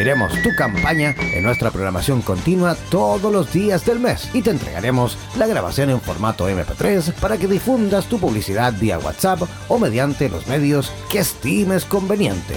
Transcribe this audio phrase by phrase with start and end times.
[0.00, 5.18] Difundiremos tu campaña en nuestra programación continua todos los días del mes y te entregaremos
[5.36, 10.46] la grabación en formato MP3 para que difundas tu publicidad vía WhatsApp o mediante los
[10.46, 12.54] medios que estimes conveniente.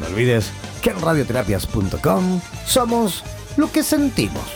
[0.00, 0.50] No olvides
[0.82, 3.22] que en radioterapias.com somos
[3.56, 4.55] lo que sentimos.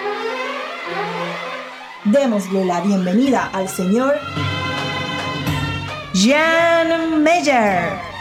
[2.05, 4.15] Démosle la bienvenida al señor
[6.15, 8.11] Jan Meyer.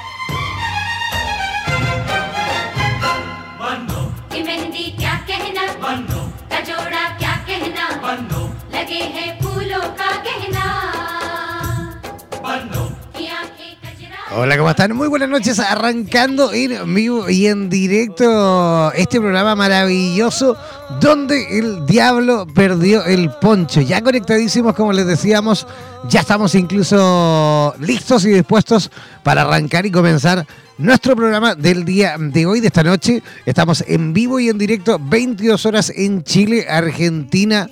[14.32, 14.94] Hola, ¿cómo están?
[14.94, 20.56] Muy buenas noches, arrancando en vivo y en directo este programa maravilloso
[21.00, 23.80] donde el diablo perdió el poncho.
[23.80, 25.66] Ya conectadísimos, como les decíamos,
[26.08, 28.92] ya estamos incluso listos y dispuestos
[29.24, 30.46] para arrancar y comenzar
[30.78, 33.24] nuestro programa del día de hoy, de esta noche.
[33.46, 37.68] Estamos en vivo y en directo, 22 horas en Chile, Argentina,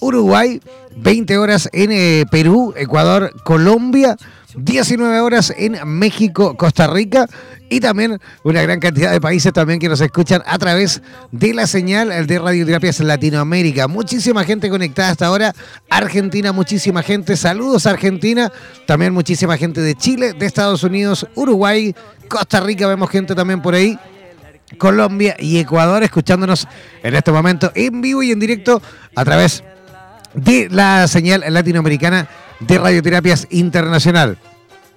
[0.00, 0.60] Uruguay,
[0.96, 4.18] 20 horas en eh, Perú, Ecuador, Colombia.
[4.54, 7.26] 19 horas en México, Costa Rica
[7.68, 11.66] y también una gran cantidad de países también que nos escuchan a través de la
[11.66, 13.88] señal de Radioterapias Latinoamérica.
[13.88, 15.54] Muchísima gente conectada hasta ahora.
[15.88, 17.36] Argentina, muchísima gente.
[17.36, 18.52] Saludos Argentina.
[18.86, 21.94] También muchísima gente de Chile, de Estados Unidos, Uruguay,
[22.28, 22.86] Costa Rica.
[22.86, 23.98] Vemos gente también por ahí.
[24.78, 26.66] Colombia y Ecuador escuchándonos
[27.02, 28.82] en este momento en vivo y en directo
[29.14, 29.62] a través
[30.34, 32.28] de la señal latinoamericana
[32.66, 34.38] de Radioterapias Internacional.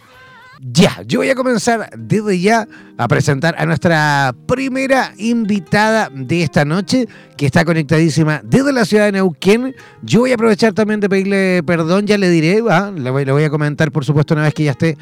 [0.60, 2.66] Ya, yo voy a comenzar desde ya
[2.98, 7.06] a presentar a nuestra primera invitada de esta noche,
[7.36, 9.74] que está conectadísima desde la ciudad de Neuquén.
[10.02, 12.60] Yo voy a aprovechar también de pedirle perdón, ya le diré,
[12.96, 14.98] le, voy, le voy a comentar por supuesto una vez que ya esté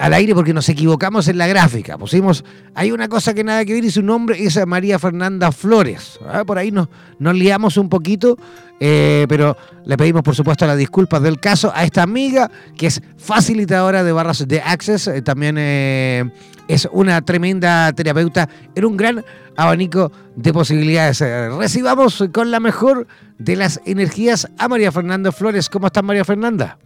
[0.00, 1.98] al aire porque nos equivocamos en la gráfica.
[1.98, 2.42] Pusimos,
[2.74, 6.18] hay una cosa que nada que ver y su nombre es María Fernanda Flores.
[6.26, 6.42] ¿ah?
[6.46, 6.88] Por ahí nos,
[7.18, 8.38] nos liamos un poquito,
[8.80, 13.02] eh, pero le pedimos por supuesto las disculpas del caso a esta amiga que es
[13.18, 15.06] facilitadora de barras de Access.
[15.08, 16.30] Eh, también eh,
[16.66, 19.22] es una tremenda terapeuta en un gran
[19.54, 21.20] abanico de posibilidades.
[21.58, 23.06] recibamos con la mejor
[23.38, 25.68] de las energías a María Fernanda Flores.
[25.68, 26.78] ¿Cómo estás María Fernanda?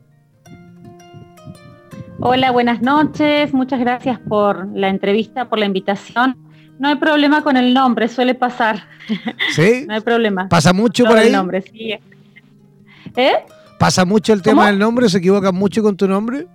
[2.21, 3.53] Hola, buenas noches.
[3.53, 6.37] Muchas gracias por la entrevista, por la invitación.
[6.79, 8.87] No hay problema con el nombre, suele pasar.
[9.51, 9.85] ¿Sí?
[9.89, 10.49] no hay problema.
[10.49, 11.27] ¿Pasa mucho por ahí?
[11.27, 11.95] El nombre, sí.
[13.17, 13.33] ¿Eh?
[13.79, 15.09] ¿Pasa mucho el tema del nombre?
[15.09, 16.47] ¿Se equivocan mucho con tu nombre?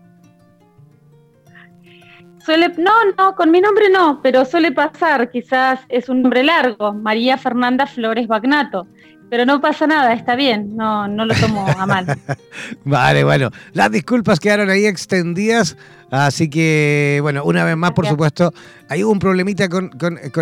[2.43, 6.93] Suele, no, no, con mi nombre no, pero suele pasar, quizás es un nombre largo,
[6.93, 8.87] María Fernanda Flores Bagnato.
[9.29, 12.05] Pero no pasa nada, está bien, no, no lo tomo a mal.
[12.83, 15.77] vale, bueno, las disculpas quedaron ahí extendidas,
[16.09, 18.51] así que, bueno, una vez más, por supuesto,
[18.89, 19.91] hay un problemita con,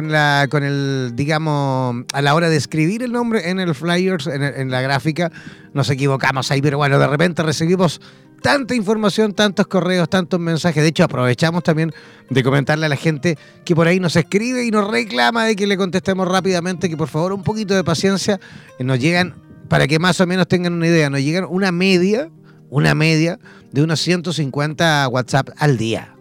[0.10, 4.42] la, con el, digamos, a la hora de escribir el nombre en el flyers, en,
[4.42, 5.32] en la gráfica,
[5.74, 8.00] nos equivocamos ahí, pero bueno, de repente recibimos
[8.42, 10.84] tanta información, tantos correos, tantos mensajes.
[10.84, 11.94] De hecho, aprovechamos también
[12.30, 15.68] de comentarle a la gente que por ahí nos escribe y nos reclama de que
[15.68, 18.40] le contestemos rápidamente, que por favor un poquito de paciencia.
[18.80, 19.36] Eh, nos llegan,
[19.70, 22.30] para que más o menos tengan una idea, nos llegan una media,
[22.70, 23.40] una media
[23.72, 26.14] de unos 150 WhatsApp al día.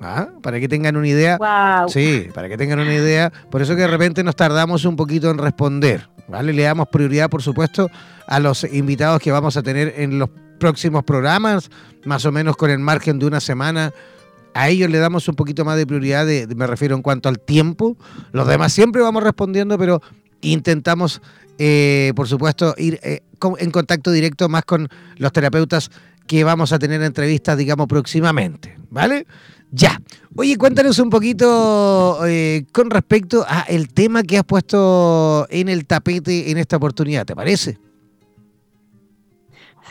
[0.00, 0.28] ¿Ah?
[0.42, 1.38] Para que tengan una idea.
[1.88, 3.32] Sí, para que tengan una idea.
[3.50, 6.08] Por eso que de repente nos tardamos un poquito en responder.
[6.28, 6.52] ¿vale?
[6.52, 7.90] Le damos prioridad, por supuesto,
[8.26, 10.28] a los invitados que vamos a tener en los
[10.58, 11.70] próximos programas,
[12.04, 13.92] más o menos con el margen de una semana.
[14.54, 17.96] A ellos le damos un poquito más de prioridad, me refiero en cuanto al tiempo.
[18.32, 20.00] Los demás siempre vamos respondiendo, pero
[20.40, 21.20] intentamos,
[21.58, 23.22] eh, por supuesto, ir eh,
[23.58, 25.90] en contacto directo más con los terapeutas
[26.26, 28.78] que vamos a tener entrevistas, digamos, próximamente.
[28.90, 29.26] ¿Vale?
[29.72, 30.00] Ya.
[30.36, 35.84] Oye, cuéntanos un poquito eh, con respecto a el tema que has puesto en el
[35.84, 37.78] tapete en esta oportunidad, ¿te parece?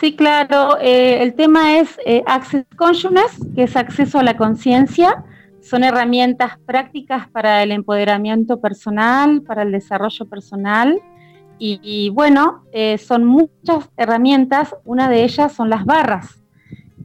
[0.04, 0.80] Sí, claro.
[0.82, 5.24] Eh, el tema es eh, Access Consciousness, que es acceso a la conciencia.
[5.62, 11.02] Son herramientas prácticas para el empoderamiento personal, para el desarrollo personal.
[11.58, 14.76] Y, bueno, eh, son muchas herramientas.
[14.84, 16.44] Una de ellas son las barras.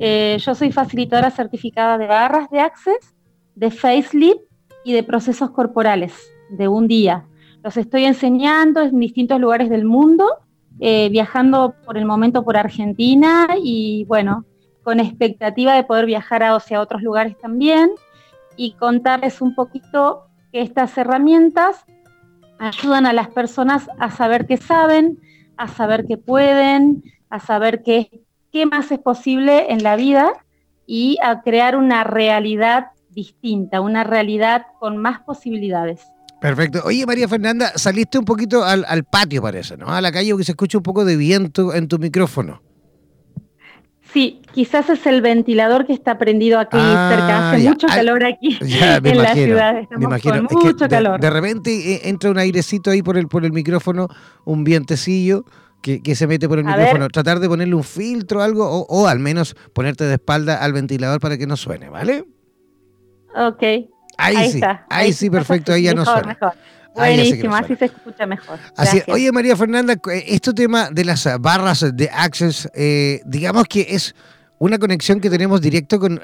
[0.00, 3.14] yo soy facilitadora certificada de barras de Access,
[3.54, 4.40] de Facelift
[4.84, 6.14] y de procesos corporales
[6.50, 7.26] de un día.
[7.62, 10.24] Los estoy enseñando en distintos lugares del mundo
[10.80, 14.44] eh, viajando por el momento por Argentina y bueno,
[14.82, 17.90] con expectativa de poder viajar hacia otros lugares también
[18.56, 21.84] y contarles un poquito que estas herramientas
[22.58, 25.18] ayudan a las personas a saber qué saben,
[25.56, 28.22] a saber qué pueden, a saber qué,
[28.52, 30.32] qué más es posible en la vida
[30.86, 36.06] y a crear una realidad distinta, una realidad con más posibilidades.
[36.40, 36.82] Perfecto.
[36.84, 39.88] Oye, María Fernanda, saliste un poquito al, patio, parece, ¿no?
[39.88, 42.62] A la calle porque se escucha un poco de viento en tu micrófono.
[44.12, 47.50] Sí, quizás es el ventilador que está prendido aquí ah, cerca.
[47.50, 49.78] Hace mucho calor aquí en la ciudad.
[49.80, 50.48] Estamos me imagino.
[50.48, 51.20] Con mucho calor.
[51.20, 54.08] De, repente eh, entra un airecito ahí por el, por el micrófono,
[54.46, 55.44] un vientecillo
[55.82, 57.08] que, se mete por el micrófono.
[57.08, 60.72] Tratar de ponerle un filtro o algo, o, o al menos ponerte de espalda al
[60.72, 62.24] ventilador para que no suene, ¿vale?
[63.36, 63.62] Ok.
[64.18, 64.60] Ahí, sí,
[64.90, 66.28] ahí, sí, perfecto, ahí ya no suena.
[66.28, 66.52] Mejor.
[66.94, 68.58] Buenísimo, así se escucha mejor.
[68.76, 69.94] Así, oye, María Fernanda,
[70.26, 74.14] este tema de las barras de Access, eh, digamos que es
[74.58, 76.20] una conexión que tenemos directo con,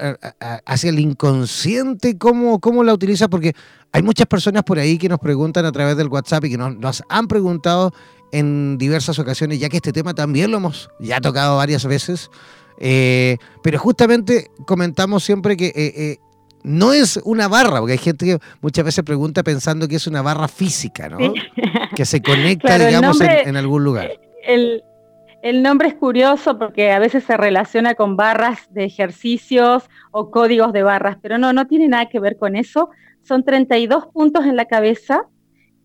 [0.65, 3.29] hacia el inconsciente, ¿cómo, ¿cómo la utilizas?
[3.29, 3.53] Porque
[3.93, 7.03] hay muchas personas por ahí que nos preguntan a través del WhatsApp y que nos,
[7.07, 7.93] han preguntado
[8.33, 12.29] en diversas ocasiones, ya que este tema también lo hemos ya tocado varias veces.
[12.77, 16.19] Eh, pero justamente comentamos siempre que eh,
[16.65, 20.23] no es una barra, porque hay gente que muchas veces pregunta pensando que es una
[20.23, 21.19] barra física, ¿no?
[21.95, 24.11] Que se conecta, digamos, en, algún lugar.
[24.43, 24.83] El,
[25.61, 30.81] nombre es curioso porque a veces se relaciona con barras de ejercicios o códigos de
[30.81, 32.89] barras, pero no, no tiene nada que ver con eso.
[33.21, 35.27] Son 32 puntos en la cabeza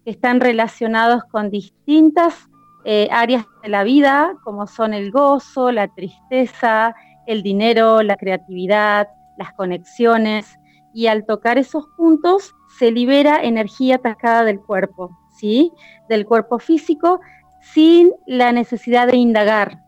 [0.04, 2.48] que están relacionados con distintas
[2.86, 6.94] eh, áreas de la vida, como son el gozo, la tristeza,
[7.26, 10.58] el dinero, la creatividad, las conexiones,
[10.94, 15.72] y al tocar esos puntos se libera energía atacada del cuerpo, ¿sí?
[16.08, 17.20] Del cuerpo físico
[17.60, 19.78] sin la necesidad de indagar.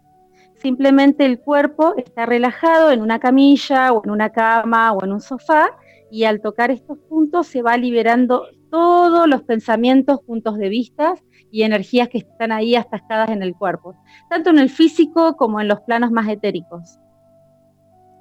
[0.56, 5.20] Simplemente el cuerpo está relajado en una camilla o en una cama o en un
[5.20, 5.70] sofá
[6.10, 11.14] y al tocar estos puntos se va liberando todos los pensamientos, puntos de vista
[11.50, 13.94] y energías que están ahí atascadas en el cuerpo,
[14.30, 16.98] tanto en el físico como en los planos más etéricos.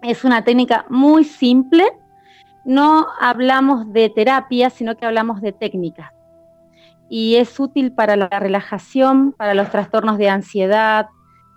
[0.01, 1.85] Es una técnica muy simple,
[2.65, 6.13] no hablamos de terapia, sino que hablamos de técnica.
[7.09, 11.07] Y es útil para la relajación, para los trastornos de ansiedad,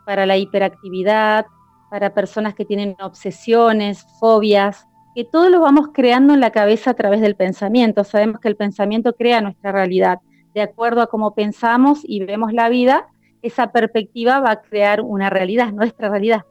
[0.05, 1.47] para la hiperactividad,
[1.91, 6.95] para personas que tienen obsesiones, fobias, que todo lo vamos creando en la cabeza a
[6.95, 8.03] través del pensamiento.
[8.03, 10.19] Sabemos que el pensamiento crea nuestra realidad.
[10.55, 13.07] De acuerdo a cómo pensamos y vemos la vida,
[13.43, 16.45] esa perspectiva va a crear una realidad, nuestra realidad.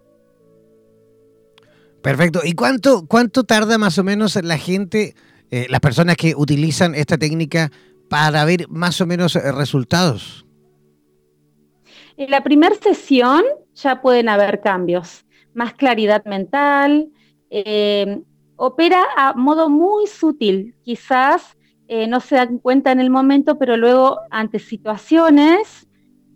[2.04, 2.42] Perfecto.
[2.44, 5.16] ¿Y cuánto, cuánto tarda más o menos la gente,
[5.50, 7.72] eh, las personas que utilizan esta técnica
[8.10, 10.46] para ver más o menos eh, resultados?
[12.18, 13.44] En la primera sesión
[13.74, 17.08] ya pueden haber cambios, más claridad mental,
[17.50, 18.22] eh,
[18.58, 21.58] opera a modo muy sutil, quizás
[22.08, 25.88] no se dan cuenta en el momento, pero luego ante situaciones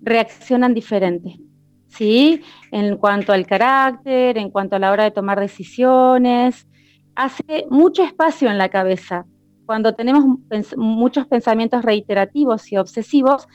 [0.03, 1.39] reaccionan diferente.
[1.87, 2.41] ¿Sí?
[2.71, 6.67] En cuanto al carácter, en cuanto a la hora de tomar decisiones,
[7.15, 9.25] hace mucho espacio en la cabeza.
[9.65, 10.23] Cuando tenemos
[10.77, 13.47] muchos pensamientos reiterativos y obsesivos,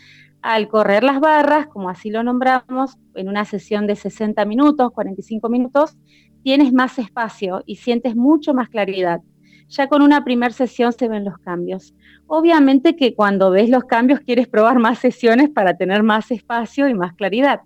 [0.42, 5.48] al correr las barras, como así lo nombramos, en una sesión de 60 minutos, 45
[5.48, 5.96] minutos,
[6.42, 9.20] tienes más espacio y sientes mucho más claridad.
[9.68, 11.94] Ya con una primera sesión se ven los cambios.
[12.26, 16.94] Obviamente que cuando ves los cambios quieres probar más sesiones para tener más espacio y
[16.94, 17.60] más claridad.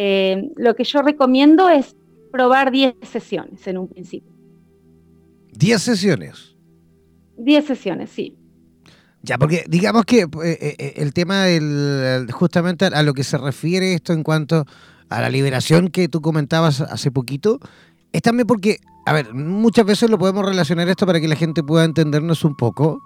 [0.00, 1.96] Eh, lo que yo recomiendo es
[2.30, 4.32] probar 10 sesiones en un principio.
[5.54, 6.54] 10 sesiones.
[7.36, 8.36] 10 sesiones, sí.
[9.22, 13.94] Ya, porque digamos que eh, eh, el tema del, justamente a lo que se refiere
[13.94, 14.66] esto en cuanto
[15.08, 17.58] a la liberación que tú comentabas hace poquito,
[18.12, 21.64] es también porque, a ver, muchas veces lo podemos relacionar esto para que la gente
[21.64, 23.00] pueda entendernos un poco.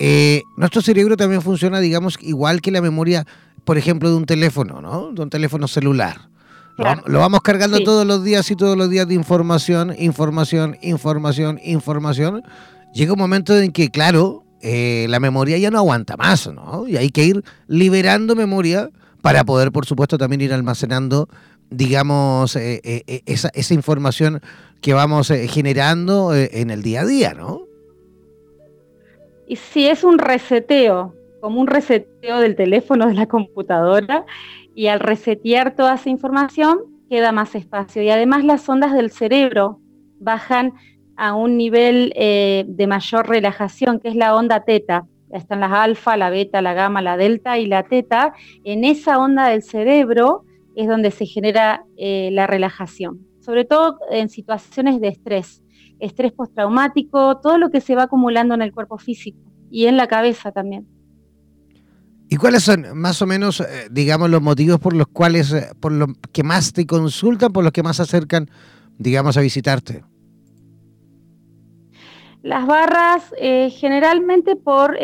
[0.00, 3.24] Eh, nuestro cerebro también funciona, digamos, igual que la memoria,
[3.64, 5.12] por ejemplo, de un teléfono, ¿no?
[5.12, 6.31] De un teléfono celular.
[7.06, 12.42] Lo, vamos cargando todos los días y todos los días de información, información, información, información.
[12.94, 16.86] Llega un momento en que, claro, eh, la memoria ya no aguanta más, ¿no?
[16.88, 21.28] Y hay que ir liberando memoria para poder, por supuesto, también ir almacenando
[21.72, 24.40] digamos, eh, eh, eh, esa, esa, información
[24.80, 27.62] que vamos generando en el día a día, ¿no?
[29.46, 34.24] Y si es un reseteo, como un reseteo del teléfono, de la computadora,
[34.74, 38.02] y al resetear toda esa información queda más espacio.
[38.02, 39.80] Y además las ondas del cerebro
[40.18, 40.72] bajan
[41.16, 45.04] a un nivel de mayor relajación, que es la onda teta.
[45.30, 48.34] Están las alfa, la beta, la gamma, la delta y la teta.
[48.64, 54.28] En esa onda del cerebro es donde se genera eh, la relajación, sobre todo en
[54.28, 55.62] situaciones de estrés,
[56.00, 59.38] estrés postraumático, todo lo que se va acumulando en el cuerpo físico
[59.70, 60.86] y en la cabeza también.
[62.32, 65.92] ¿Y cuáles son más o menos, eh, digamos, los motivos por los cuales, eh, por
[65.92, 68.48] los que más te consultan, por los que más se acercan,
[68.96, 70.02] digamos, a visitarte?
[72.42, 73.22] Las barras
[73.70, 74.98] generalmente por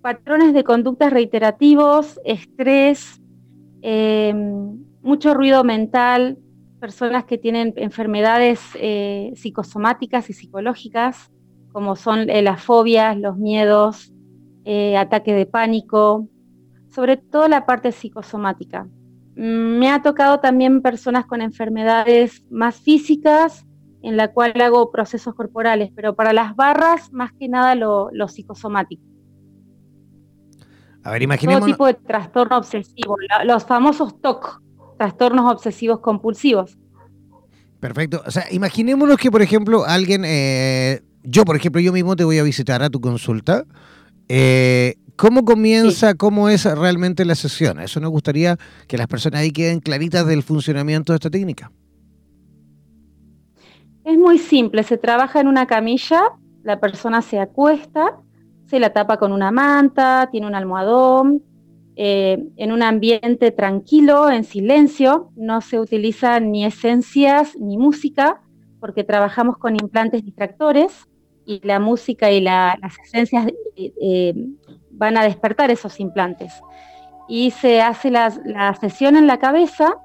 [0.00, 3.20] patrones de conductas reiterativos, estrés,
[5.02, 6.38] mucho ruido mental,
[6.80, 11.30] personas que tienen enfermedades eh, psicosomáticas y psicológicas,
[11.72, 14.12] como son eh, las fobias, los miedos,
[14.64, 16.26] eh, ataque de pánico,
[16.94, 18.86] sobre todo la parte psicosomática.
[19.36, 23.66] Mm, me ha tocado también personas con enfermedades más físicas,
[24.02, 29.02] en la cual hago procesos corporales, pero para las barras, más que nada lo, psicosomático.
[31.02, 31.60] A ver, imaginemos.
[31.60, 34.62] Todo tipo de trastorno obsesivo, los famosos TOC,
[34.98, 36.78] trastornos obsesivos compulsivos.
[37.80, 38.22] Perfecto.
[38.26, 42.38] O sea, imaginémonos que, por ejemplo, alguien, eh, yo, por ejemplo, yo mismo te voy
[42.38, 43.64] a visitar a tu consulta.
[44.28, 47.78] Eh, ¿Cómo comienza, cómo es realmente la sesión?
[47.80, 48.56] Eso nos gustaría
[48.88, 51.70] que las personas ahí queden claritas del funcionamiento de esta técnica.
[54.04, 56.20] Es muy simple, se trabaja en una camilla,
[56.62, 58.18] la persona se acuesta,
[58.66, 61.42] se la tapa con una manta, tiene un almohadón,
[61.96, 68.42] eh, en un ambiente tranquilo, en silencio, no se utilizan ni esencias ni música,
[68.80, 71.06] porque trabajamos con implantes distractores
[71.46, 74.34] y la música y las esencias eh,
[74.96, 76.52] van a despertar esos implantes.
[77.28, 78.30] Y se hace la,
[78.80, 79.96] sesión en la cabeza,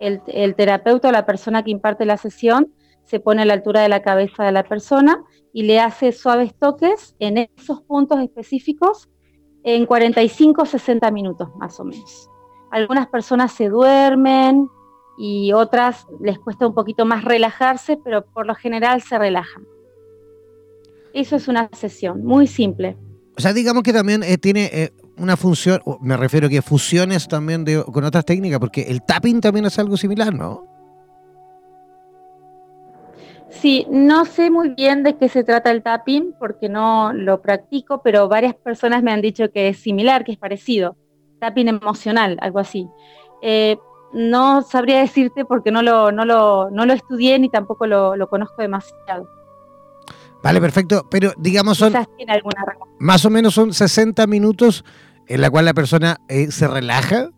[0.00, 2.72] el, el terapeuta o la persona que imparte la sesión
[3.04, 6.54] se pone a la altura de la cabeza de la persona y le hace suaves
[6.58, 9.08] toques en esos puntos específicos
[9.64, 12.28] en 45 60 minutos más o menos.
[12.70, 14.68] Algunas personas se duermen
[15.18, 19.66] y otras les cuesta un poquito más relajarse, pero por lo general se relajan.
[21.12, 22.96] Eso es una sesión muy simple.
[23.36, 27.28] O sea, digamos que también eh, tiene eh, una función, me refiero a que fusiones
[27.28, 30.66] también con otras técnicas, porque el tapping también es algo similar, ¿no?
[33.48, 38.02] Sí, no sé muy bien de qué se trata el tapping porque no lo practico,
[38.02, 40.96] pero varias personas me han dicho que es similar, que es parecido.
[41.38, 42.88] Tapping emocional, algo así.
[43.42, 43.76] Eh,
[44.14, 48.62] no sabría decirte porque no lo, no lo, no lo estudié ni tampoco lo conozco
[48.62, 49.28] demasiado.
[50.42, 51.06] Vale, perfecto.
[51.10, 51.94] Pero digamos son...
[52.98, 54.84] más o menos son 60 minutos
[55.28, 57.30] en la cual la persona eh, se relaja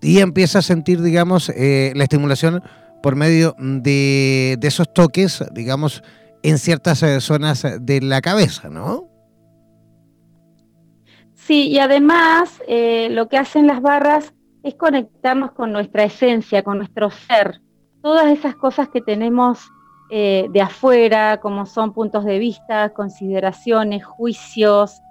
[0.00, 2.62] y empieza a sentir, digamos, eh, la estimulación
[3.02, 6.02] por medio de, esos toques, digamos,
[6.42, 9.08] en ciertas eh, zonas de la cabeza, ¿no?
[11.34, 12.60] Sí, y además
[13.10, 17.62] lo que hacen las barras es conectarnos con nuestra esencia, con nuestro ser.
[18.02, 19.70] Todas esas cosas que tenemos
[20.10, 25.02] eh, de afuera, como son puntos de vista, consideraciones, juicios,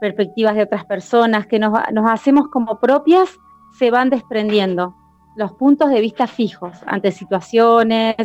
[0.00, 1.72] perspectivas de otras personas, que nos,
[2.08, 3.30] hacemos como propias,
[3.78, 4.94] se van desprendiendo.
[5.36, 8.16] Los puntos de vista fijos ante situaciones,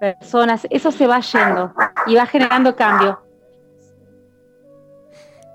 [0.00, 1.72] personas, eso se va yendo
[2.06, 3.20] y va generando cambio.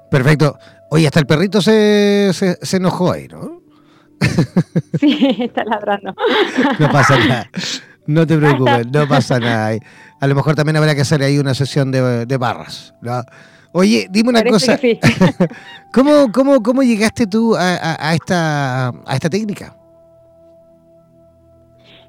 [0.10, 0.58] Perfecto.
[0.90, 3.62] Oye, hasta el perrito se, se enojó ahí, ¿no?
[5.00, 6.14] Sí, está ladrando.
[6.80, 7.50] No pasa nada.
[8.08, 9.78] No te preocupes, no pasa nada.
[10.20, 12.94] A lo mejor también habrá que hacer ahí una sesión de, barras.
[13.74, 14.80] Oye, dime una cosa.
[15.94, 19.76] ¿Cómo, cómo, cómo llegaste tú a, esta, a esta técnica?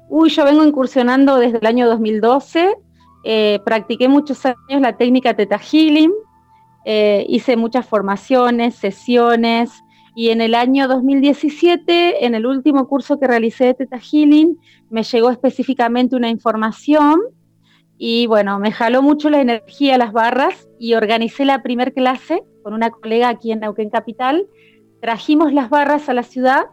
[0.09, 2.75] Uy, yo vengo incursionando desde el año 2012.
[3.23, 6.11] Eh, practiqué muchos años la técnica Teta Healing.
[6.85, 9.82] Eh, hice muchas formaciones, sesiones.
[10.15, 14.57] Y en el año 2017, en el último curso que realicé de Teta Healing,
[14.89, 17.19] me llegó específicamente una información
[17.97, 22.73] y bueno, me jaló mucho la energía las barras y organicé la primer clase con
[22.73, 24.47] una colega aquí en Neuquén Capital.
[25.01, 26.65] Trajimos las barras a la ciudad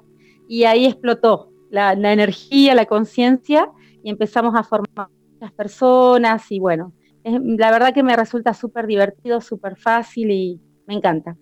[0.48, 3.70] y ahí explotó la, energía, la conciencia
[4.02, 5.08] y empezamos a formar
[5.40, 6.92] las personas y bueno,
[7.24, 11.36] la verdad que me resulta súper divertido, súper fácil y me encanta.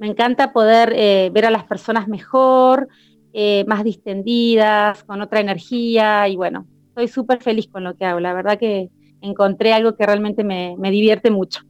[0.00, 2.88] Me encanta poder eh, ver a las personas mejor,
[3.34, 8.18] eh, más distendidas, con otra energía y bueno, estoy súper feliz con lo que hago.
[8.18, 8.88] La verdad que
[9.20, 11.60] encontré algo que realmente me, divierte mucho.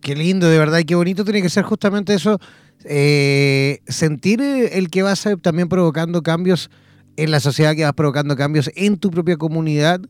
[0.00, 2.40] Qué lindo, de verdad, y qué bonito tiene que ser justamente eso,
[2.84, 6.70] eh, sentir el que vas también provocando cambios
[7.16, 10.00] en la sociedad, que vas provocando cambios en tu propia comunidad,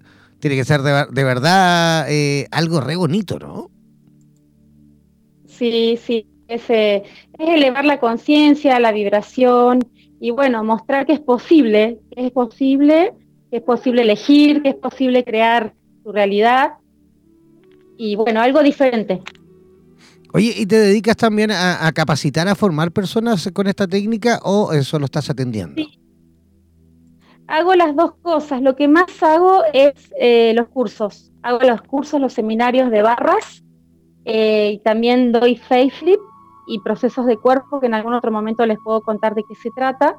[0.41, 2.07] tiene que ser de, verdad
[2.53, 3.71] algo re bonito, ¿no?
[5.47, 7.03] Sí, sí, es, es
[7.39, 9.81] elevar la conciencia, la vibración
[10.21, 13.13] y bueno, mostrar que es posible, que es posible,
[13.51, 16.75] que es posible elegir, que es posible crear tu realidad
[17.97, 19.21] y bueno, algo diferente.
[20.33, 24.99] Oye, ¿y te dedicas también a, capacitar, a formar personas con esta técnica o eso
[24.99, 25.75] lo estás atendiendo?
[25.75, 25.99] Sí.
[27.49, 28.63] Hago las dos cosas.
[28.63, 31.33] Lo que más hago es eh, los cursos.
[31.43, 33.63] Hago los cursos, los seminarios de barras
[34.25, 36.21] eh, y también doy faceflip
[36.67, 39.71] y procesos de cuerpo, que en algún otro momento les puedo contar de qué se
[39.71, 40.17] trata,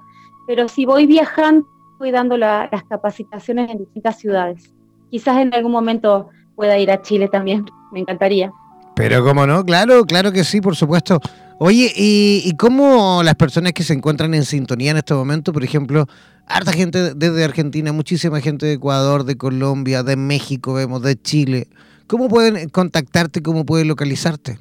[0.48, 1.68] pero si voy viajando,
[2.00, 4.74] voy dando las capacitaciones en distintas ciudades.
[5.10, 8.52] Quizás en algún momento pueda ir a Chile también, me encantaría.
[8.96, 11.20] Pero cómo no, claro, claro que sí, por supuesto.
[11.60, 15.64] Oye, ¿y, ¿y, cómo las personas que se encuentran en sintonía en este momento, por
[15.64, 16.06] ejemplo,
[16.46, 21.68] harta gente desde Argentina, muchísima gente de Ecuador, de Colombia, de México, vemos, de Chile,
[22.08, 24.60] ¿cómo pueden contactarte, cómo pueden localizarte?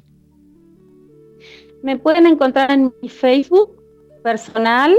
[1.83, 3.77] Me pueden encontrar en mi Facebook
[4.23, 4.97] personal,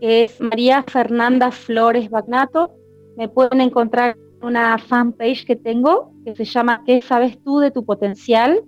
[0.00, 2.70] que es María Fernanda Flores Bagnato.
[3.18, 7.72] Me pueden encontrar en una fanpage que tengo, que se llama ¿Qué sabes tú de
[7.72, 8.62] tu potencial?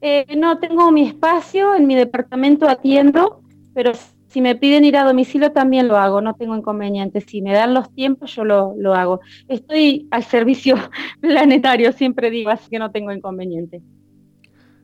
[0.01, 3.43] Eh, no, tengo mi espacio, en mi departamento atiendo,
[3.75, 3.93] pero
[4.29, 7.21] si me piden ir a domicilio también lo hago, no tengo inconveniente.
[7.21, 9.21] Si me dan los tiempos, yo lo, lo hago.
[9.49, 10.77] Estoy al servicio
[11.21, 13.83] planetario, siempre digo, así que no tengo inconveniente.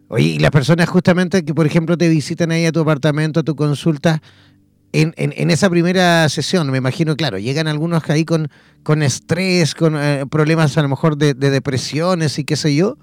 [0.09, 3.43] Oye, y las personas justamente que, por ejemplo, te visitan ahí a tu apartamento, a
[3.43, 4.21] tu consulta,
[4.93, 8.49] en, en, esa primera sesión, me imagino, claro, llegan algunos ahí con,
[8.83, 12.99] con estrés, con eh, problemas a lo mejor de, de, depresiones y qué sé yo,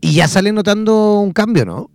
[0.00, 1.90] y ya salen notando un cambio, ¿no?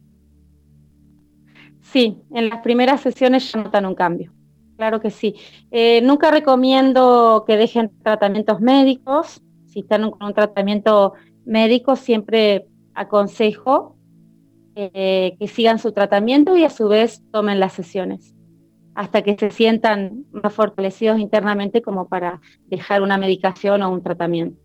[1.82, 4.32] Sí, en las primeras sesiones ya notan un cambio,
[4.78, 5.36] claro que sí.
[5.72, 11.14] Eh, nunca recomiendo que dejen tratamientos médicos, si están con un tratamiento
[11.46, 13.98] médico, siempre aconsejo
[14.76, 18.35] eh, que sigan su tratamiento y a su vez tomen las sesiones
[18.96, 24.60] hasta que se sientan más fortalecidos internamente como para dejar una medicación o un tratamiento.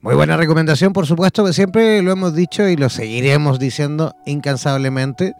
[0.00, 5.34] Muy buena recomendación, por supuesto, que siempre lo hemos dicho y lo seguiremos diciendo incansablemente.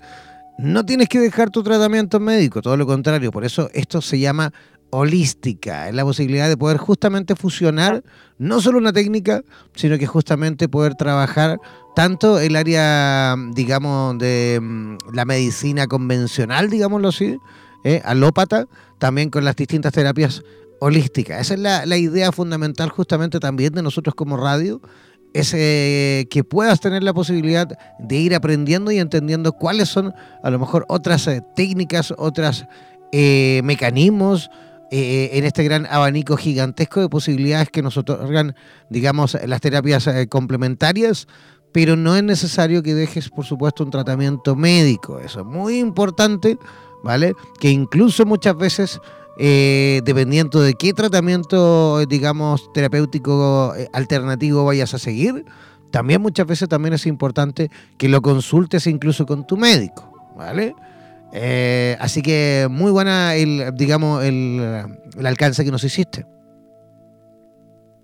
[0.59, 3.31] No tienes que dejar tu tratamiento médico, todo lo contrario.
[3.31, 4.53] Por eso esto se llama
[4.91, 5.89] holística.
[5.89, 8.03] Es la posibilidad de poder justamente fusionar
[8.39, 9.43] no solo una técnica,
[9.75, 11.59] sino que justamente poder trabajar
[11.95, 17.37] tanto el área, digamos, de mm, la medicina convencional, digámoslo así,
[17.85, 18.01] ¿eh?
[18.05, 18.67] alópata,
[18.99, 20.43] también con las distintas terapias
[20.81, 21.41] holísticas.
[21.43, 24.81] Esa es la, la idea fundamental justamente también de nosotros como radio,
[25.33, 27.69] es eh, que puedas tener la posibilidad
[28.01, 32.65] de ir aprendiendo y entendiendo cuáles son a lo mejor otras eh, técnicas, otros
[33.13, 34.51] mecanismos,
[34.91, 38.57] en este gran abanico gigantesco de posibilidades que nos otorgan,
[38.89, 41.27] digamos, las terapias complementarias
[41.73, 45.19] pero no es necesario que dejes, por supuesto, un tratamiento médico.
[45.19, 46.59] Eso es muy importante,
[47.03, 47.35] ¿vale?
[47.61, 49.01] Que incluso muchas veces,
[49.39, 55.45] eh, dependiendo de qué tratamiento, digamos, terapéutico eh, alternativo vayas a seguir,
[55.91, 60.75] también muchas veces también es importante que lo consultes incluso con tu médico, ¿vale?
[61.33, 64.85] Eh, así que muy buena el, digamos, el,
[65.19, 66.27] el alcance que nos hiciste.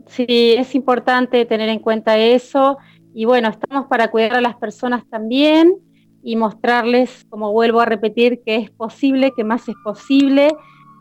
[0.06, 2.78] Sí, es importante tener en cuenta eso
[3.18, 5.74] y bueno, estamos para cuidar a las personas también
[6.22, 10.54] y mostrarles, como vuelvo a repetir, que es posible, que más es posible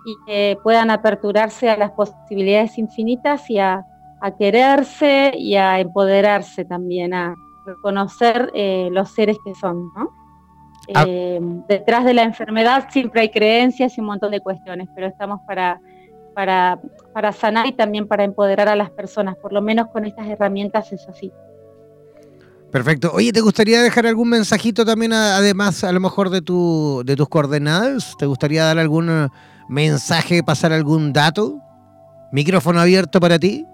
[0.06, 3.84] y que puedan aperturarse a las posibilidades infinitas y a,
[4.40, 7.36] quererse y a empoderarse también, a
[7.66, 9.92] reconocer eh, los seres que son.
[10.94, 11.06] Ah.
[11.08, 15.42] Eh, detrás de la enfermedad siempre hay creencias y un montón de cuestiones, pero estamos
[15.48, 15.80] para,
[16.34, 16.80] para,
[17.14, 20.92] para sanar y también para empoderar a las personas, por lo menos con estas herramientas
[20.92, 21.32] es así.
[22.72, 23.12] Perfecto.
[23.14, 27.30] Oye, ¿te gustaría dejar algún mensajito también, además, a lo mejor de, tu, de tus
[27.30, 28.16] coordenadas?
[28.20, 29.30] ¿Te gustaría dar algún
[29.70, 31.62] mensaje, pasar algún dato?
[32.34, 33.66] ¿Micrófono abierto para ti?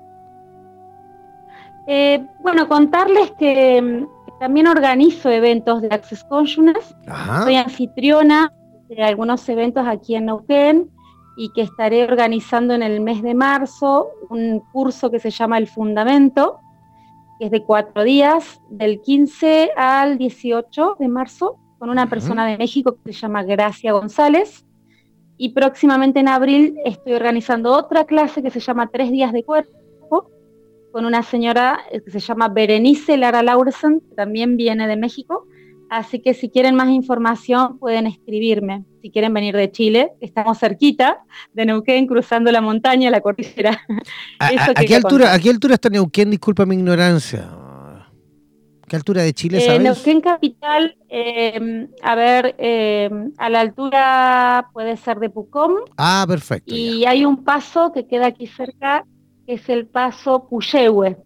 [1.88, 4.06] Eh, bueno, contarles que
[4.42, 6.96] también organizo eventos de Access Consciousness.
[7.44, 8.52] Soy anfitriona
[8.90, 10.90] de algunos eventos aquí en Neuquén
[11.38, 15.68] y que estaré organizando en el mes de marzo un curso que se llama El
[15.68, 16.60] Fundamento
[17.38, 22.58] que es de cuatro días, del 15 al 18 de marzo, con una persona de
[22.58, 24.66] México que se llama Gracia González.
[25.38, 29.72] Y próximamente en abril estoy organizando otra clase que se llama Tres días de cuerpo,
[30.92, 35.48] con una señora que se llama Berenice Lara Laursen, que también viene de México,
[35.92, 38.86] Así que si quieren más información pueden escribirme.
[39.02, 41.20] Si quieren venir de Chile, estamos cerquita
[41.52, 43.78] de Neuquén, cruzando la montaña, la cordillera.
[44.40, 44.52] ¿A,
[44.86, 46.32] qué altura, qué altura está Neuquén?
[46.32, 47.46] Disculpa mi ignorancia.
[48.88, 49.82] ¿Qué altura de Chile eh, sabes?
[49.82, 55.76] Neuquén capital, em, a ver, em, a la altura puede ser de Pucón.
[55.98, 56.74] Ah, perfecto.
[56.74, 59.06] Y hay un paso que queda aquí cerca,
[59.54, 61.18] es el paso Puyehue.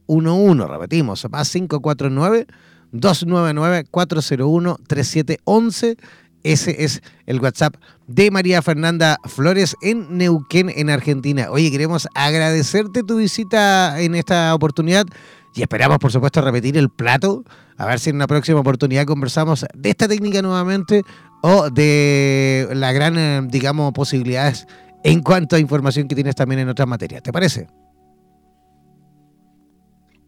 [0.06, 0.66] 11.
[0.66, 2.46] Repetimos, más 549
[2.92, 5.96] 299 401 3711
[6.44, 7.74] Ese es el WhatsApp
[8.06, 11.46] de María Fernanda Flores en Neuquén, en Argentina.
[11.50, 15.06] Oye, queremos agradecerte tu visita en esta oportunidad
[15.54, 17.44] y esperamos, por supuesto, repetir el plato.
[17.78, 21.02] A ver si en una próxima oportunidad conversamos de esta técnica nuevamente
[21.42, 24.66] o de la gran, eh, digamos, posibilidades
[25.02, 27.22] en cuanto a información que tienes también en otras materias.
[27.22, 27.68] ¿Te parece?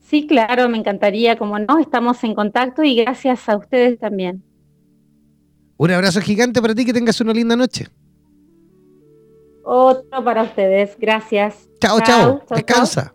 [0.01, 4.43] Sí, claro, me encantaría, como no, estamos en contacto y gracias a ustedes también.
[5.77, 7.89] Un abrazo gigante para ti, que tengas una linda noche.
[9.65, 11.69] Otro para ustedes, gracias.
[11.81, 13.13] Chao, chao, descansa.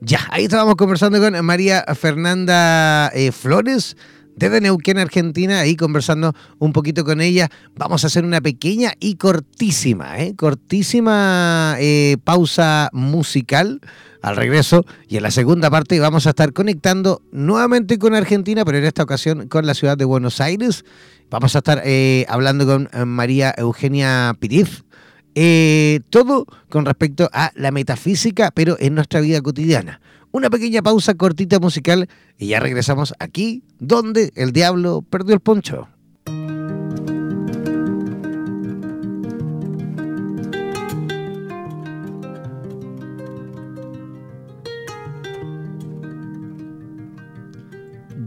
[0.00, 3.96] Ya, ahí estábamos conversando con María Fernanda eh, Flores
[4.36, 7.50] desde Neuquén, Argentina, ahí conversando un poquito con ella.
[7.76, 10.34] Vamos a hacer una pequeña y cortísima, ¿eh?
[10.36, 13.80] cortísima eh, pausa musical
[14.22, 14.84] al regreso.
[15.08, 19.02] Y en la segunda parte vamos a estar conectando nuevamente con Argentina, pero en esta
[19.02, 20.84] ocasión con la ciudad de Buenos Aires.
[21.30, 24.84] Vamos a estar eh, hablando con eh, María Eugenia Piriz.
[26.10, 30.00] todo con respecto a la metafísica, pero en nuestra vida cotidiana
[30.34, 35.86] una pequeña pausa cortita musical y ya regresamos aquí donde el diablo perdió el poncho.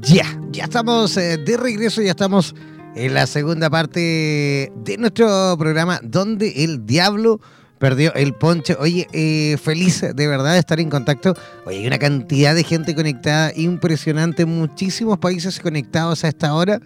[0.01, 2.55] Ya, ya estamos eh, de regreso, ya estamos
[2.95, 7.41] en la segunda parte de nuestro programa donde el diablo
[7.79, 8.75] el ponche.
[8.79, 11.35] Oye, eh, feliz de verdad de estar en contacto.
[11.65, 16.79] Oye, hay una cantidad de gente conectada impresionante, muchísimos países conectados a esta hora,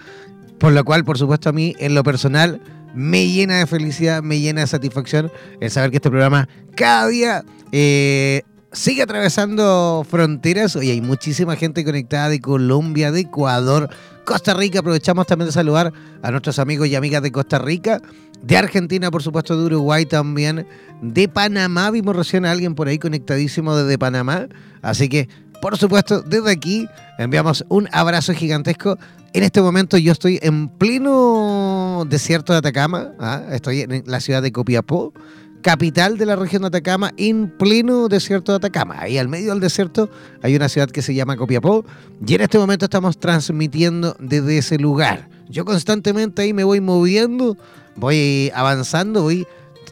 [0.59, 2.61] por lo cual, por supuesto, a mí, en lo personal,
[2.93, 7.43] me llena de felicidad, me llena de satisfacción el saber que este programa cada día
[7.71, 10.75] eh, sigue atravesando fronteras.
[10.75, 13.89] Oye, hay muchísima gente conectada de Colombia, de Ecuador,
[14.25, 14.79] Costa Rica.
[14.79, 18.01] Aprovechamos también de saludar a nuestros amigos y amigas de Costa Rica
[18.41, 20.65] de Argentina, por supuesto, de Uruguay también,
[21.01, 24.47] de Panamá, vimos recién a alguien por ahí conectadísimo desde Panamá,
[24.81, 25.29] así que,
[25.61, 28.97] por supuesto, desde aquí enviamos un abrazo gigantesco.
[29.33, 33.43] En este momento yo estoy en pleno desierto de Atacama, ¿ah?
[33.51, 35.13] estoy en la ciudad de Copiapó,
[35.61, 38.95] capital de la región de Atacama, en pleno desierto de Atacama.
[38.99, 40.09] Ahí al medio del desierto
[40.41, 41.85] hay una ciudad que se llama Copiapó
[42.25, 45.29] y en este momento estamos transmitiendo desde ese lugar.
[45.47, 47.57] Yo constantemente ahí me voy moviendo
[47.95, 49.45] voy avanzando, voy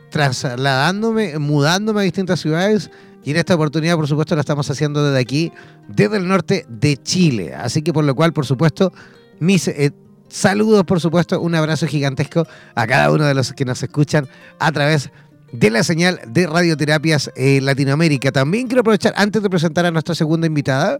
[0.09, 2.89] trasladándome, mudándome a distintas ciudades
[3.23, 5.51] y en esta oportunidad, por supuesto, la estamos haciendo desde aquí,
[5.87, 7.53] desde el norte de Chile.
[7.53, 8.93] Así que por lo cual, por supuesto,
[9.39, 9.91] mis eh,
[10.29, 14.27] saludos, por supuesto, un abrazo gigantesco a cada uno de los que nos escuchan
[14.59, 15.11] a través
[15.51, 18.31] de la señal de Radioterapias eh, Latinoamérica.
[18.31, 20.99] También quiero aprovechar, antes de presentar a nuestra segunda invitada,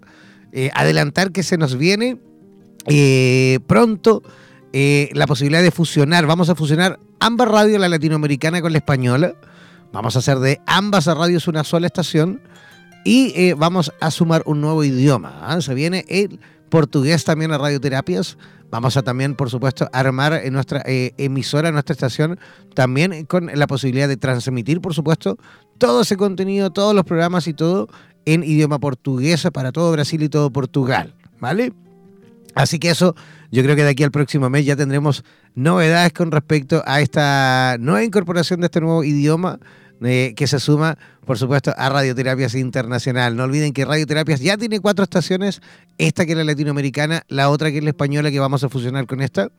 [0.52, 2.20] eh, adelantar que se nos viene
[3.68, 4.24] pronto
[4.74, 6.28] eh, la posibilidad de fusionar.
[6.28, 9.34] Vamos a fusionar ambas radios, la latinoamericana con la española.
[9.92, 12.42] Vamos a hacer de ambas radios una sola estación
[13.04, 15.40] y eh, vamos a sumar un nuevo idioma.
[15.42, 15.60] ¿ah?
[15.62, 18.38] Se viene el portugués también a radioterapias.
[18.70, 22.40] Vamos a también, por supuesto, armar nuestra eh, emisora, nuestra estación,
[22.76, 25.40] también con la posibilidad de transmitir, por supuesto,
[25.80, 27.88] todo ese contenido, todos los programas y todo
[28.26, 31.16] en idioma portugués para todo Brasil y todo Portugal.
[31.40, 31.74] ¿Vale?
[32.54, 33.16] Así que eso
[33.52, 35.24] yo creo que de aquí al próximo mes ya tendremos
[35.56, 39.60] novedades con respecto a esta nueva incorporación de este nuevo idioma
[40.02, 43.36] eh, que se suma, por supuesto, a Radioterapias Internacional.
[43.36, 45.62] No olviden que Radioterapias ya tiene cuatro estaciones,
[45.98, 49.08] esta que es la latinoamericana, la otra que es la española que vamos a fusionar
[49.08, 49.50] con esta.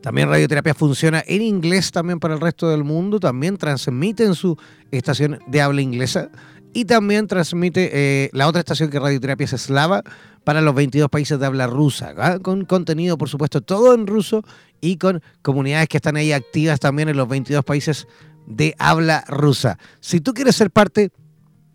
[0.00, 4.54] También Radioterapia funciona en inglés también para el resto del mundo, también transmite en su
[4.90, 6.30] estación de habla inglesa
[6.74, 10.02] y también transmite eh, la otra estación que Radioterapia es eslava
[10.42, 12.38] para los 22 países de habla rusa, ¿ah?
[12.40, 14.44] con contenido, por supuesto, todo en ruso
[14.80, 18.06] y con comunidades que están ahí activas también en los 22 países
[18.46, 19.78] de habla rusa.
[20.00, 21.10] Si tú quieres ser parte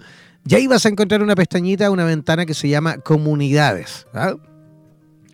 [0.48, 4.06] y ahí vas a encontrar una pestañita, una ventana que se llama comunidades.
[4.14, 4.36] ¿ah?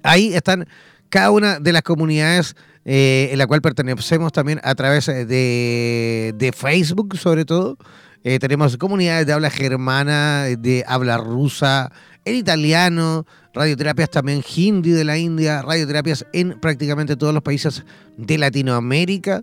[0.07, 0.67] Ahí están
[1.09, 6.53] cada una de las comunidades eh, en la cual pertenecemos también a través eh, de,
[6.57, 7.77] Facebook, sobre todo.
[8.23, 11.91] Eh, tenemos comunidades de habla germana, de habla rusa,
[12.25, 17.85] en italiano, radioterapias también hindi de la India, radioterapias en prácticamente todos los países
[18.17, 19.43] de Latinoamérica,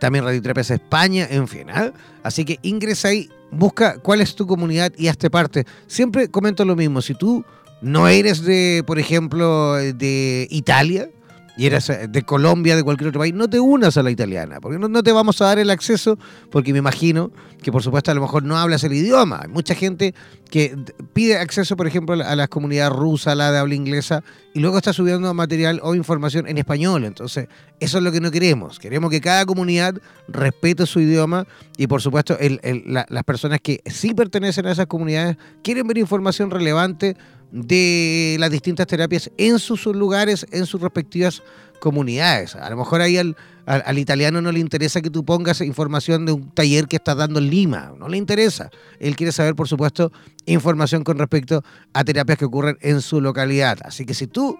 [0.00, 1.70] también radioterapias España, en fin.
[1.70, 1.92] ¿ah?
[2.24, 5.64] Así que ingresa ahí, busca cuál es tu comunidad y hazte parte.
[5.86, 7.44] Siempre comento lo mismo, si tú
[7.80, 11.10] no eres de, por ejemplo, de Italia,
[11.56, 14.60] y eres eh, de Colombia, de cualquier otro país, no te unas a la italiana,
[14.60, 16.18] porque no, te vamos a dar el acceso,
[16.50, 17.30] porque me imagino
[17.62, 19.40] que por supuesto a lo mejor no hablas el idioma.
[19.42, 20.14] Hay mucha gente
[20.50, 20.76] que
[21.14, 24.22] pide acceso, por ejemplo, a la comunidad rusa, a la de habla inglesa,
[24.54, 27.04] y luego está subiendo material o información en español.
[27.04, 27.48] Entonces,
[27.80, 28.78] eso es lo que no queremos.
[28.78, 29.94] Queremos que cada comunidad
[30.28, 35.86] respete su idioma y por supuesto las personas que sí pertenecen a esas comunidades quieren
[35.86, 37.16] ver información relevante
[37.50, 41.42] de las distintas terapias en sus lugares, en sus respectivas
[41.80, 42.56] comunidades.
[42.56, 46.32] A lo mejor ahí al, al, italiano no le interesa que tú pongas información de
[46.32, 48.70] un taller que estás dando en Lima, no le interesa.
[48.98, 50.12] Él quiere saber, por supuesto,
[50.46, 53.78] información con respecto a terapias que ocurren en su localidad.
[53.82, 54.58] Así que si tú,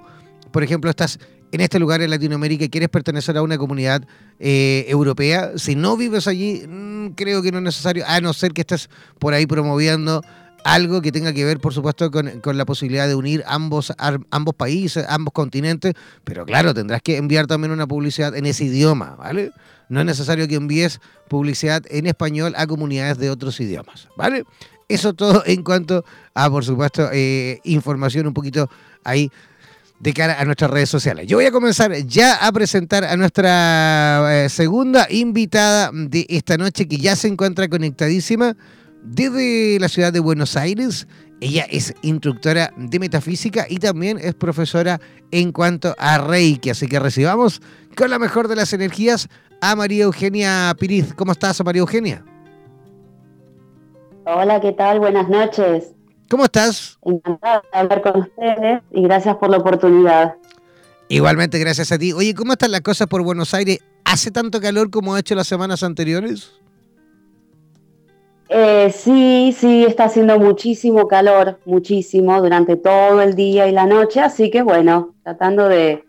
[0.51, 1.19] por ejemplo, estás
[1.53, 4.07] en este lugar en Latinoamérica y quieres pertenecer a una comunidad
[4.39, 8.53] eh, europea, si no vives allí, mm, creo que no es necesario, a no ser
[8.53, 10.23] que estés por ahí promoviendo
[10.67, 13.93] algo que tenga que ver, por supuesto, con, la posibilidad de unir ambos,
[14.31, 19.15] ambos países, ambos continentes, pero claro, tendrás que enviar también una publicidad en ese idioma,
[19.15, 19.53] ¿vale?
[19.89, 20.99] No es necesario que envíes
[21.29, 24.45] publicidad en español a comunidades de otros idiomas, ¿vale?
[24.89, 28.69] Eso todo en cuanto a, por supuesto, eh, información un poquito
[29.05, 29.31] ahí
[30.01, 31.29] de cara a nuestras redes sociales.
[31.29, 36.89] Yo voy a comenzar ya a presentar a nuestra eh, segunda invitada de esta noche
[36.89, 38.57] que ya se encuentra conectadísima
[39.07, 41.07] desde la ciudad de Buenos Aires.
[41.41, 46.71] Ella es instructora de metafísica y también es profesora en cuanto a Reiki.
[46.71, 47.61] Así que recibamos
[47.97, 49.29] con la mejor de las energías
[49.61, 51.15] a María Eugenia Piriz.
[51.15, 52.25] ¿Cómo estás, María Eugenia?
[54.25, 54.99] Hola, ¿qué tal?
[54.99, 55.93] Buenas noches.
[56.29, 56.99] ¿Cómo estás?
[57.03, 60.35] Encantada de hablar con ustedes y gracias por la oportunidad.
[61.09, 62.13] Igualmente, gracias a ti.
[62.13, 63.79] Oye, ¿cómo están las cosas por Buenos Aires?
[64.05, 66.51] ¿Hace tanto calor como ha hecho las semanas anteriores?
[68.49, 74.21] Eh, sí, sí, está haciendo muchísimo calor, muchísimo, durante todo el día y la noche,
[74.21, 76.05] así que bueno, tratando de,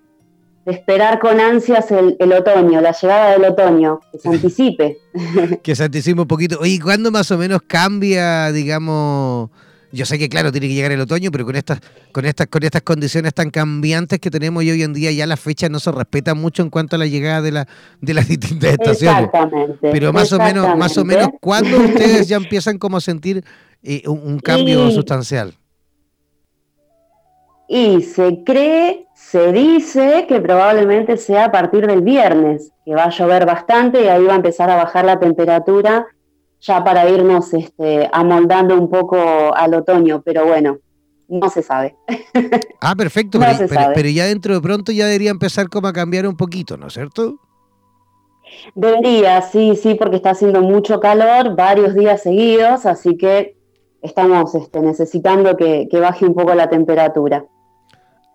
[0.66, 4.98] esperar con ansias el, el, otoño, la llegada del otoño, que se anticipe.
[5.64, 6.60] que se anticipe un poquito.
[6.60, 9.50] Oye, ¿cuándo más o menos cambia, digamos,
[9.92, 11.80] yo sé que, claro, tiene que llegar el otoño, pero con estas,
[12.12, 15.70] con estas, con estas condiciones tan cambiantes que tenemos hoy en día, ya la fecha
[15.70, 17.68] no se respeta mucho en cuanto a la llegada de, la,
[18.02, 19.26] de las distintas estaciones.
[19.26, 19.90] Exactamente.
[19.92, 23.44] Pero más o menos, más o menos, ¿cuándo ustedes ya empiezan como a sentir
[23.84, 25.54] eh, un, cambio sustancial?
[27.70, 33.10] Y se cree, se dice que probablemente sea a partir del viernes, que va a
[33.10, 36.08] llover bastante y ahí va a empezar a bajar la temperatura
[36.62, 39.18] ya para irnos este, amoldando un poco
[39.56, 40.80] al otoño, pero bueno,
[41.28, 41.96] no se sabe.
[42.80, 43.40] Ah, perfecto,
[43.96, 46.94] pero, ya dentro de pronto ya debería empezar como a cambiar un poquito, ¿no es
[46.94, 47.40] cierto?
[48.76, 53.58] Debería, sí, sí, porque está haciendo mucho calor, varios días seguidos, así que
[54.04, 57.46] estamos este, necesitando que baje un poco la temperatura.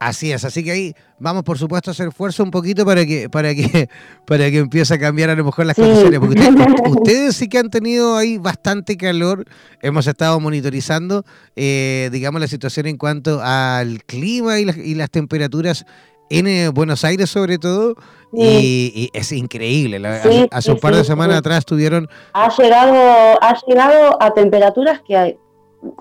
[0.04, 3.30] Así es, así que ahí vamos por supuesto a hacer esfuerzo un poquito para que,
[3.30, 3.88] para que,
[4.26, 6.18] para que empiece a cambiar a lo mejor las condiciones.
[6.18, 6.40] Porque
[6.90, 9.44] ustedes, sí que han tenido ahí bastante calor.
[9.80, 15.86] Hemos estado monitorizando, eh, digamos, la situación en cuanto al clima y las, temperaturas
[16.30, 17.94] en eh, Buenos Aires sobre todo.
[18.32, 20.04] Y, es increíble.
[20.50, 22.08] hace, un par de semanas atrás tuvieron...
[22.32, 25.38] Ha llegado, ha llegado a temperaturas que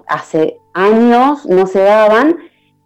[0.08, 2.38] hace años no se daban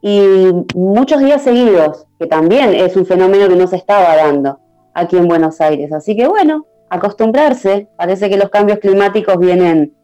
[0.08, 4.60] y muchos días seguidos, que también es un fenómeno que no se estaba dando
[4.94, 5.92] aquí en Buenos Aires.
[5.92, 7.88] Así que bueno, acostumbrarse.
[7.98, 9.96] Parece que los cambios climáticos vienen,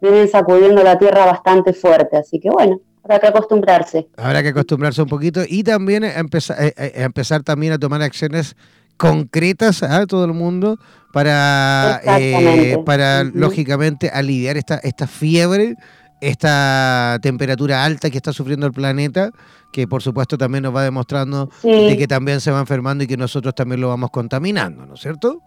[0.00, 2.16] vienen sacudiendo la tierra bastante fuerte.
[2.16, 4.06] Así que bueno, habrá que acostumbrarse.
[4.16, 8.54] Habrá que acostumbrarse un poquito y también empezar, eh, eh, empezar también a tomar acciones
[8.96, 10.78] concretas a todo el mundo
[11.12, 15.74] para, eh, para lógicamente aliviar esta, esta fiebre
[16.20, 19.30] esta temperatura alta que está sufriendo el planeta,
[19.72, 23.16] que por supuesto también nos va demostrando de que también se va enfermando y que
[23.16, 25.40] nosotros también lo vamos contaminando, ¿no es cierto?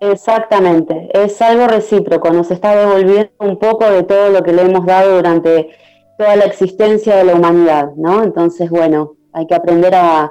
[0.00, 4.86] Exactamente, es algo recíproco, nos está devolviendo un poco de todo lo que le hemos
[4.86, 5.68] dado durante
[6.16, 8.22] toda la existencia de la humanidad, ¿no?
[8.22, 10.30] Entonces, bueno, hay que aprender a,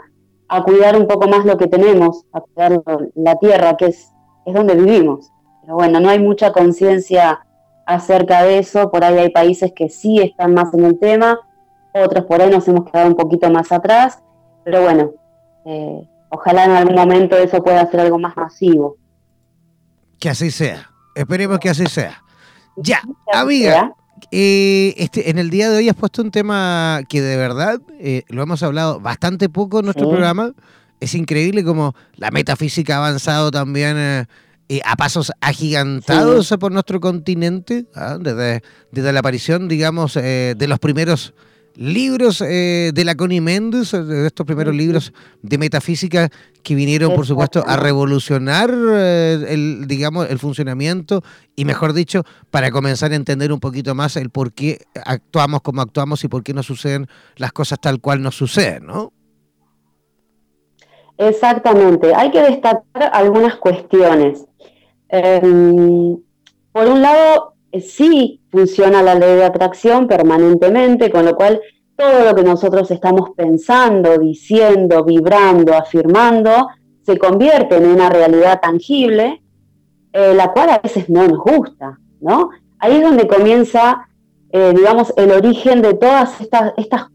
[0.65, 2.81] cuidar un poco más lo que tenemos, a cuidar
[3.15, 4.11] la tierra, que es,
[4.45, 5.31] es donde vivimos.
[5.61, 7.39] Pero bueno, no hay mucha conciencia
[7.89, 8.91] acerca de eso.
[8.91, 11.39] Por ahí hay países que sí están más en el tema,
[11.91, 14.19] otros por ahí nos hemos quedado un poquito más atrás,
[14.63, 15.11] pero bueno,
[15.65, 18.95] eh, ojalá en algún momento eso pueda ser algo más masivo.
[20.19, 22.21] Que así sea, esperemos que así sea.
[22.77, 23.01] Ya,
[23.33, 23.95] amiga,
[24.31, 28.23] eh, este, en el día de hoy has puesto un tema que de verdad eh,
[28.27, 30.53] lo hemos hablado bastante poco en nuestro programa.
[30.99, 34.27] Es increíble como la metafísica ha avanzado también
[34.69, 38.17] eh, a pasos agigantados por nuestro continente, ¿ah?
[38.19, 38.61] desde,
[38.91, 41.33] desde, la aparición, digamos, eh, de los primeros
[41.79, 46.29] libros eh, de la Connie Méndez, de estos primeros libros de metafísica
[46.61, 51.23] que vinieron, por supuesto, a revolucionar eh, el, digamos, el funcionamiento
[51.55, 55.81] y, mejor dicho, para comenzar a entender un poquito más el por qué actuamos como
[55.81, 57.07] actuamos y por qué no suceden
[57.37, 59.13] las cosas tal cual nos suceden, ¿no?
[61.17, 62.13] Exactamente.
[62.13, 64.48] Hay que destacar algunas cuestiones.
[65.09, 66.17] Em,
[66.71, 71.59] por un lado, eh, sí funciona la ley de atracción permanentemente, con lo cual
[71.95, 76.69] todo lo que nosotros estamos pensando, diciendo, vibrando, afirmando,
[77.01, 79.41] se convierte en una realidad tangible,
[80.13, 82.51] eh, la cual a veces no nos gusta, ¿no?
[82.79, 84.07] Ahí es donde comienza,
[84.51, 87.07] eh, digamos, el origen de todas estas, estas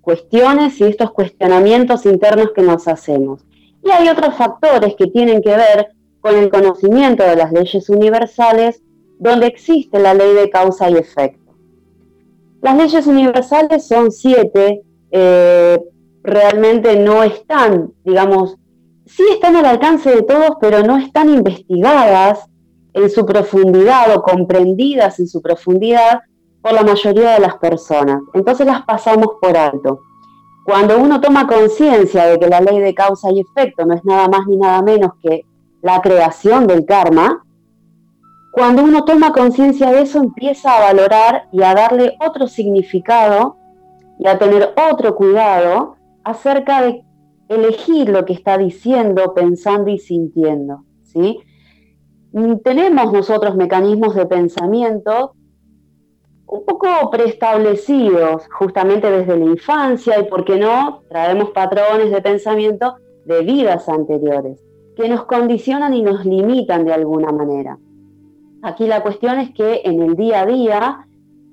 [0.00, 3.44] cuestiones y estos cuestionamientos internos que nos hacemos.
[3.84, 5.88] Y hay otros factores que tienen que ver
[6.22, 8.80] con el conocimiento de las leyes universales
[9.18, 11.52] donde existe la ley de causa y efecto.
[12.62, 15.78] Las leyes universales son siete, eh,
[16.22, 18.56] realmente no están, digamos,
[19.04, 22.46] sí están al alcance de todos, pero no están investigadas
[22.94, 26.20] en su profundidad o comprendidas en su profundidad
[26.62, 28.22] por la mayoría de las personas.
[28.32, 30.00] Entonces las pasamos por alto.
[30.64, 34.28] Cuando uno toma conciencia de que la ley de causa y efecto no es nada
[34.28, 35.44] más ni nada menos que
[35.82, 37.44] la creación del karma,
[38.52, 43.56] cuando uno toma conciencia de eso, empieza a valorar y a darle otro significado
[44.18, 47.04] y a tener otro cuidado acerca de
[47.48, 50.84] elegir lo que está diciendo, pensando y sintiendo.
[51.02, 51.40] ¿sí?
[52.62, 55.34] Tenemos nosotros mecanismos de pensamiento
[56.46, 62.96] un poco preestablecidos justamente desde la infancia y, ¿por qué no?, traemos patrones de pensamiento
[63.24, 64.62] de vidas anteriores
[64.96, 67.78] que nos condicionan y nos limitan de alguna manera.
[68.62, 71.06] Aquí la cuestión es que en el día a día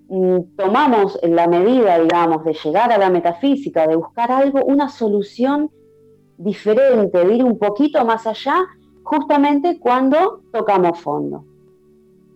[0.10, 5.72] mm, tomamos la medida, digamos, de llegar a la metafísica, de buscar algo, una solución
[6.38, 8.66] diferente, de ir un poquito más allá,
[9.04, 11.46] justamente cuando tocamos fondo.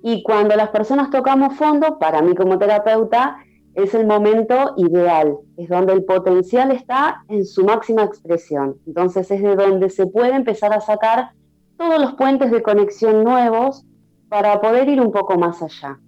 [0.02, 3.38] Y cuando las personas tocamos fondo, para mí como terapeuta,
[3.76, 8.78] es el momento ideal, es donde el potencial está en su máxima expresión.
[8.86, 11.32] Entonces es de donde se puede empezar a sacar
[11.78, 13.86] todos los puentes de conexión nuevos
[14.30, 16.00] para poder ir un poco más allá.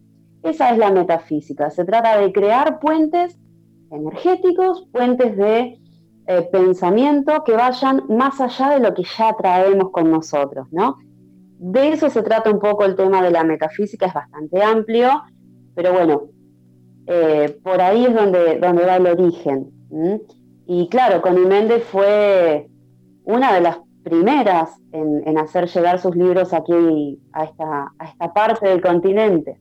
[0.43, 1.72] Esa es la metafísica.
[1.72, 3.38] Se trata de crear puentes
[3.91, 5.80] energéticos, puentes de
[6.28, 10.97] eh, pensamiento que vayan más allá de lo que ya traemos con nosotros, ¿no?
[11.57, 15.24] De eso se trata un poco el tema de la metafísica, es bastante amplio,
[15.74, 16.24] pero bueno,
[17.08, 19.72] eh, por ahí es donde, donde va el origen.
[20.68, 22.68] Y claro, Connie Méndez fue
[23.24, 28.68] una de las primeras en, hacer llegar sus libros aquí a esta, a esta parte
[28.68, 29.58] del continente.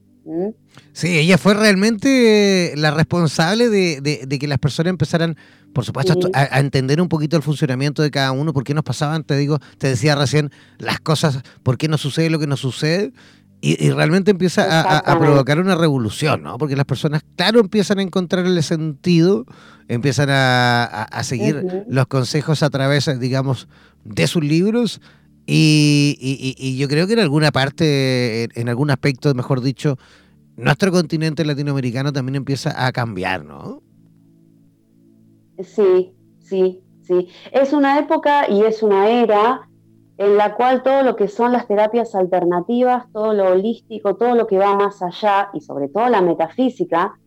[0.92, 5.36] Sí, ella fue realmente la responsable de, que las personas empezaran,
[5.72, 9.24] por supuesto, a, entender un poquito el funcionamiento de cada uno, por qué nos pasaban,
[9.24, 13.12] te digo, te decía recién, las cosas, por qué nos sucede lo que nos sucede.
[13.66, 16.58] Y, realmente empieza a, provocar una revolución, ¿no?
[16.58, 19.46] Porque las personas, claro, empiezan a encontrarle sentido,
[19.88, 23.66] empiezan a, seguir los consejos a través, digamos,
[24.04, 25.00] de sus libros.
[25.46, 29.96] Y, yo creo que en alguna parte, en algún aspecto, mejor dicho,
[30.58, 33.82] nuestro continente latinoamericano también empieza a cambiar, ¿no?
[35.62, 37.28] Sí, sí, sí.
[37.50, 39.70] Es una época y es una era
[40.16, 44.46] en la cual todo lo que son las terapias alternativas, todo lo holístico, todo lo
[44.46, 47.18] que va más allá y sobre todo la metafísica,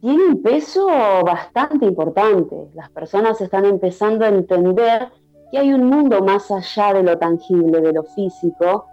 [0.00, 0.86] tiene un peso
[1.24, 2.68] bastante importante.
[2.74, 5.08] Las personas están empezando a entender
[5.50, 8.86] que hay un mundo más allá de lo tangible, de lo físico,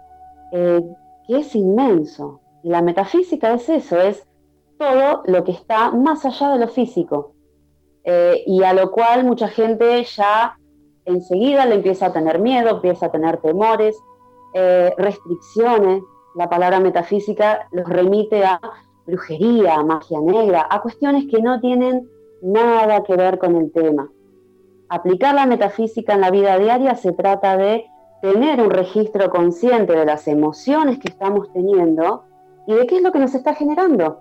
[0.52, 0.82] eh,
[1.26, 2.40] que es inmenso.
[2.62, 4.26] Y la metafísica es eso, es
[4.78, 7.34] todo lo que está más allá de lo físico.
[8.04, 10.58] Eh, y a lo cual mucha gente ya
[11.04, 13.96] enseguida le empieza a tener miedo, empieza a tener temores,
[14.54, 16.02] eh, restricciones.
[16.34, 18.60] La palabra metafísica los remite a
[19.06, 22.08] brujería, a magia negra, a cuestiones que no tienen
[22.42, 24.10] nada que ver con el tema.
[24.88, 27.86] Aplicar la metafísica en la vida diaria se trata de
[28.20, 32.24] tener un registro consciente de las emociones que estamos teniendo
[32.66, 34.20] y de qué es lo que nos está generando.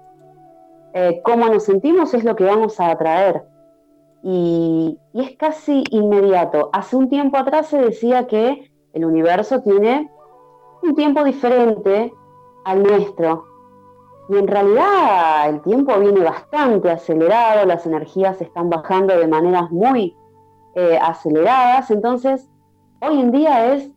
[0.93, 3.43] Eh, cómo nos sentimos es lo que vamos a atraer
[4.23, 6.69] y, es casi inmediato.
[6.73, 10.11] Hace un tiempo atrás se decía que el universo tiene
[10.83, 12.13] un tiempo diferente
[12.65, 13.45] al nuestro.
[14.29, 20.15] Y en realidad el tiempo viene bastante acelerado, las energías están bajando de maneras muy
[20.75, 21.91] eh, aceleradas.
[21.91, 22.49] Entonces,
[23.01, 23.91] hoy en día es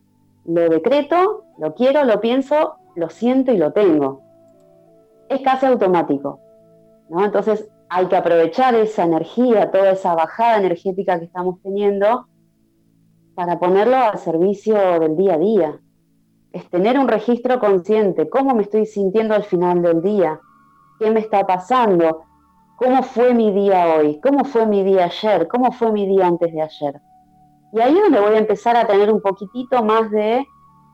[0.45, 4.21] lo decreto, lo quiero, lo pienso, lo siento y lo tengo.
[5.29, 6.39] Es casi automático.
[7.09, 7.23] ¿no?
[7.23, 12.27] Entonces, hay que aprovechar esa energía, toda esa bajada energética que estamos teniendo
[13.35, 15.79] para ponerlo al servicio del día a día.
[16.51, 20.39] Es tener un registro consciente, cómo me estoy sintiendo al final del día,
[20.99, 22.23] qué me está pasando,
[22.77, 26.53] cómo fue mi día hoy, cómo fue mi día ayer, cómo fue mi día antes
[26.53, 27.01] de ayer.
[27.73, 30.45] Y ahí es donde voy a empezar a tener un poquitito más de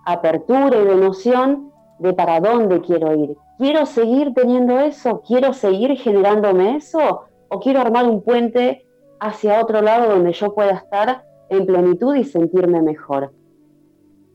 [0.06, 1.70] apertura y de noción
[2.02, 3.36] de para dónde quiero ir.
[3.58, 5.22] ¿Quiero seguir teniendo eso?
[5.26, 7.22] ¿Quiero seguir generándome eso?
[7.47, 8.86] ¿O quiero armar un puente
[9.20, 13.34] hacia otro lado donde yo pueda estar en plenitud y sentirme mejor?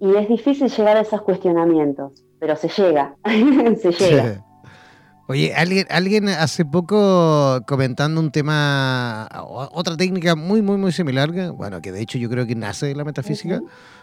[0.01, 3.17] Y es difícil llegar a esos cuestionamientos, pero se llega,
[3.81, 4.45] se llega.
[5.29, 9.29] Oye, alguien, alguien hace poco comentando un tema,
[9.73, 12.95] otra técnica muy, muy, muy similar, bueno, que de hecho yo creo que nace de
[12.95, 13.61] la metafísica,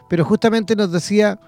[0.09, 1.39] pero justamente nos decía,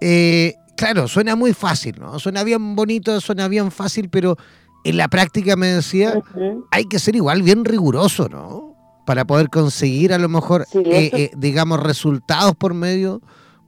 [0.00, 2.18] eh, claro, suena muy fácil, ¿no?
[2.20, 4.36] Suena bien bonito, suena bien fácil, pero
[4.84, 6.22] en la práctica me decía,
[6.70, 8.76] hay que ser igual bien riguroso, ¿no?
[9.04, 13.20] Para poder conseguir a lo mejor, eh, eh, digamos, resultados por medio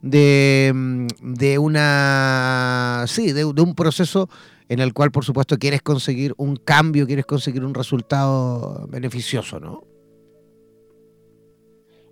[0.03, 4.29] de, mm, de una, sí, de, un proceso
[4.69, 9.83] en el cual, por supuesto, quieres conseguir un cambio, quieres conseguir un resultado beneficioso, ¿no?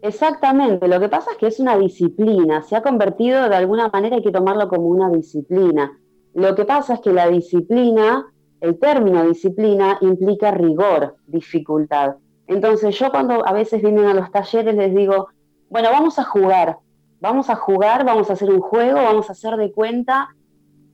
[0.01, 4.17] Exactamente, lo que pasa es que es una disciplina, se ha convertido de alguna manera,
[4.17, 5.99] hay que tomarlo como una disciplina.
[6.35, 8.27] Lo que pasa es que la disciplina,
[8.61, 12.15] el término disciplina implica rigor, dificultad.
[12.47, 15.29] Entonces yo cuando a veces vienen a los talleres les digo,
[15.69, 16.79] bueno, vamos a jugar,
[17.21, 20.29] vamos a jugar, vamos a hacer un juego, vamos a hacer de cuenta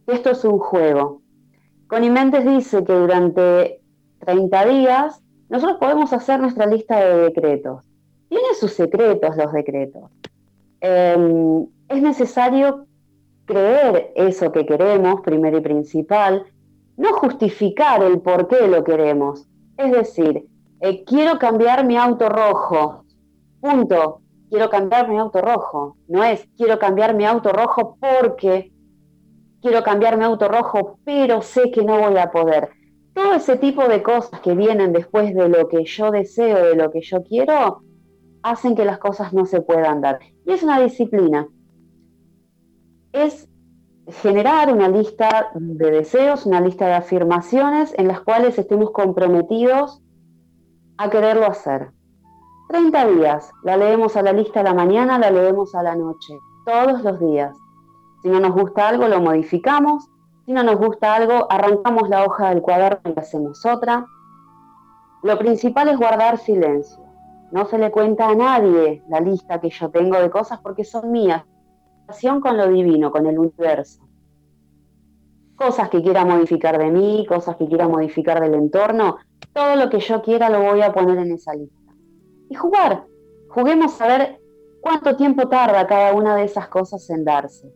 [0.07, 1.21] que esto es un juego.
[1.89, 3.83] Conimentes dice que durante
[4.21, 7.94] 30 días nosotros podemos hacer nuestra lista de decretos
[8.55, 10.11] sus secretos los decretos.
[10.81, 12.87] Em, es necesario
[13.45, 16.45] creer eso que queremos, primero y principal,
[16.97, 19.47] no justificar el por qué lo queremos.
[19.77, 20.47] Es decir,
[20.81, 23.05] eh, quiero cambiar mi auto rojo,
[23.61, 25.97] punto, quiero cambiar mi auto rojo.
[26.09, 28.73] No es quiero cambiar mi auto rojo porque
[29.61, 32.71] quiero cambiar mi auto rojo, pero sé que no voy a poder.
[33.15, 36.91] Todo ese tipo de cosas que vienen después de lo que yo deseo, de lo
[36.91, 37.83] que yo quiero,
[38.45, 40.21] hacen que las cosas no se puedan dar.
[40.47, 41.49] Y es una disciplina.
[43.13, 43.49] Es
[44.07, 50.03] generar una lista de deseos, una lista de afirmaciones en las cuales estemos comprometidos
[50.99, 51.91] a quererlo hacer.
[52.69, 56.35] 30 días, la leemos a la lista a la mañana, la leemos a la noche,
[56.67, 57.57] todos los días.
[58.23, 60.11] Si no nos gusta algo, lo modificamos.
[60.45, 64.05] Si no nos gusta algo, arrancamos la hoja del cuaderno y hacemos otra.
[65.23, 67.04] Lo principal es guardar silencio.
[67.53, 71.13] No se le cuenta a nadie la lista que yo tengo de cosas porque son
[71.13, 71.45] mías.
[72.03, 74.07] Relación con lo divino, con el universo.
[75.57, 79.19] Cosas que quiera modificar de mí, cosas que quiera modificar del entorno,
[79.53, 81.93] todo lo que yo quiera lo voy a poner en esa lista.
[82.51, 83.05] Y jugar.
[83.49, 84.41] Juguemos a ver
[84.81, 87.73] cuánto tiempo tarda cada una de esas cosas en darse.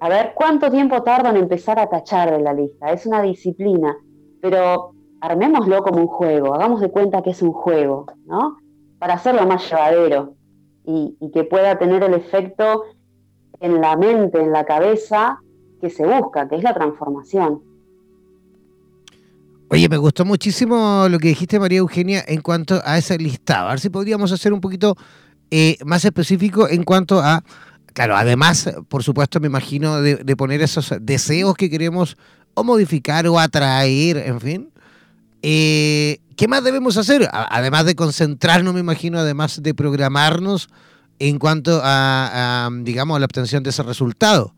[0.00, 2.90] A ver cuánto tiempo tarda en empezar a tachar de la lista.
[2.90, 3.96] Es una disciplina,
[4.40, 8.58] pero armémoslo como un juego, hagamos de cuenta que es un juego, ¿no?
[9.04, 10.34] Para hacerlo más llevadero
[10.86, 12.84] y, que pueda tener el efecto
[13.60, 15.42] en la mente, en la cabeza
[15.78, 17.60] que se busca, que es la transformación.
[19.68, 23.66] Oye, me gustó muchísimo lo que dijiste, María Eugenia, en cuanto a esa lista.
[23.66, 24.96] A ver si podríamos hacer un poquito
[25.50, 27.44] eh, más específico en cuanto a,
[27.92, 32.16] claro, además, por supuesto, me imagino de, de, poner esos deseos que queremos
[32.54, 34.73] o modificar o atraer, en fin.
[35.46, 37.28] Eh, ¿Qué más debemos hacer?
[37.30, 40.70] Además de concentrarnos, me imagino, además de programarnos
[41.18, 44.54] en cuanto a, digamos, la obtención de ese resultado.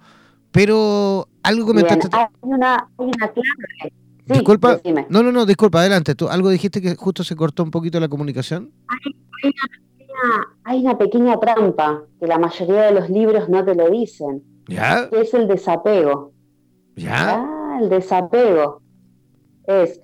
[0.53, 2.09] Pero algo comentaste.
[2.13, 3.93] Hay una, hay una clave.
[4.27, 4.81] disculpa.
[5.09, 6.15] No, no, no, disculpa, adelante.
[6.15, 8.71] ¿Tú algo dijiste que justo se cortó un poquito la comunicación?
[8.87, 9.13] Hay,
[9.43, 14.45] una, hay una pequeña trampa que la mayoría de los libros no te lo dicen.
[14.69, 15.11] ¿Ya?
[15.11, 16.33] Que es el desapego.
[16.95, 17.11] ¿Ya?
[17.11, 17.79] ¿Ya?
[17.83, 18.83] El desapego.
[19.67, 20.01] Es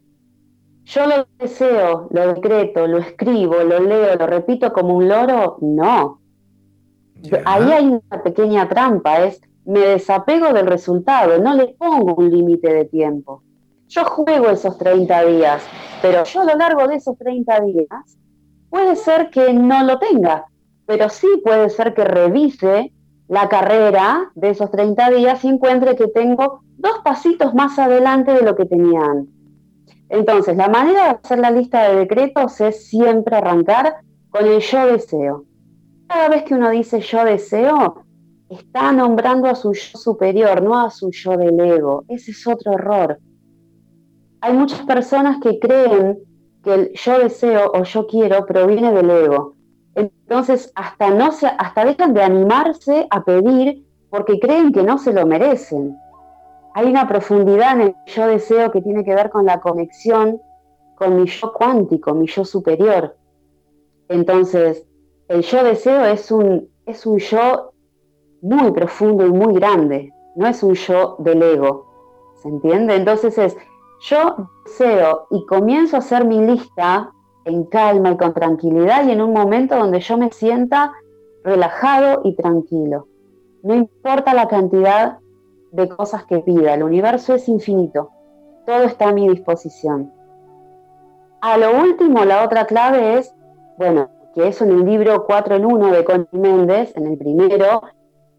[0.85, 6.21] yo lo deseo, lo decreto, lo escribo, lo leo, lo repito como un loro, no.
[7.45, 12.73] Ahí hay una pequeña trampa, es me desapego del resultado, no le pongo un límite
[12.73, 13.43] de tiempo.
[13.89, 15.63] Yo juego esos 30 días,
[16.01, 18.19] pero yo a lo largo de esos 30 días
[18.71, 20.47] puede ser que no lo tenga,
[20.87, 22.93] pero sí puede ser que revise
[23.29, 28.43] la carrera de esos 30 días y encuentre que tengo dos pasitos más adelante de
[28.43, 29.32] lo que tenía antes.
[30.13, 33.97] Entonces, la manera de hacer la lista de decretos es siempre arrancar
[34.29, 35.45] con el yo deseo.
[36.07, 38.05] Cada vez que uno dice yo deseo,
[38.51, 42.05] está nombrando a su yo superior, no a su yo del ego.
[42.09, 43.19] Ese es otro error.
[44.43, 46.19] Hay muchas personas que creen
[46.63, 49.55] que el yo deseo o yo quiero proviene del ego.
[49.95, 55.15] Entonces, hasta, no se, hasta dejan de animarse a pedir porque creen que no se
[55.15, 55.97] lo merecen.
[56.75, 60.41] Hay una profundidad en el yo deseo que tiene que ver con la conexión
[60.97, 63.17] con mi yo cuántico, mi yo superior.
[64.09, 64.87] Entonces,
[65.29, 67.73] el yo deseo es un, es un yo
[68.41, 71.87] muy profundo y muy grande, no es un yo del ego.
[72.43, 72.97] ¿Se entiende?
[72.97, 73.57] Entonces es,
[74.01, 77.13] yo deseo y comienzo a hacer mi lista
[77.45, 80.93] en calma y con tranquilidad y en un momento donde yo me sienta
[81.45, 83.07] relajado y tranquilo.
[83.63, 85.19] No importa la cantidad
[85.73, 88.11] de cosas que pida, el universo es infinito,
[88.67, 90.13] todo está a mi disposición.
[91.41, 93.35] A lo último, la otra clave es,
[93.77, 97.83] bueno, que eso en el libro 4 en 1 de Connie Méndez, en el primero,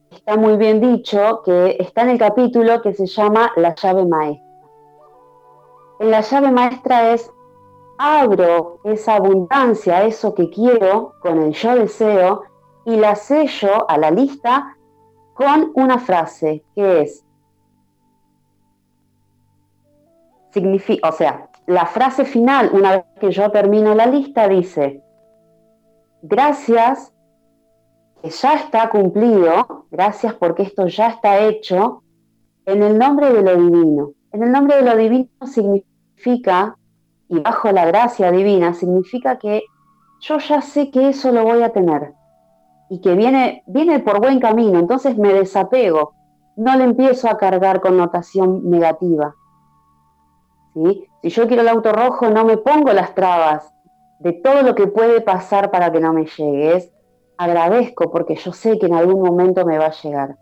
[0.09, 4.45] está muy bien dicho, que está en el capítulo que se llama La llave maestra.
[5.99, 7.29] En la llave maestra es
[7.97, 12.43] abro esa abundancia, eso que quiero, con el yo deseo,
[12.85, 14.77] y la sello a la lista
[15.33, 17.25] con una frase que es,
[21.03, 25.01] o sea, la frase final, una vez que yo termino la lista, dice,
[26.21, 27.11] gracias,
[28.21, 32.03] que ya está cumplido, gracias porque esto ya está hecho,
[32.65, 34.11] en el nombre de lo divino.
[34.31, 36.77] En el nombre de lo divino significa
[37.27, 39.63] y bajo la gracia divina significa que
[40.21, 42.13] yo ya sé que eso lo voy a tener
[42.93, 46.13] y que viene, viene por buen camino, entonces me desapego,
[46.55, 49.33] no le empiezo a cargar connotación negativa.
[50.75, 51.07] ¿sí?
[51.23, 53.73] Si yo quiero el auto rojo, no me pongo las trabas
[54.19, 56.91] de todo lo que puede pasar para que no me llegue,
[57.35, 60.37] agradezco porque yo sé que en algún momento me va a llegar.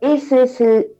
[0.00, 0.96] Ese es el,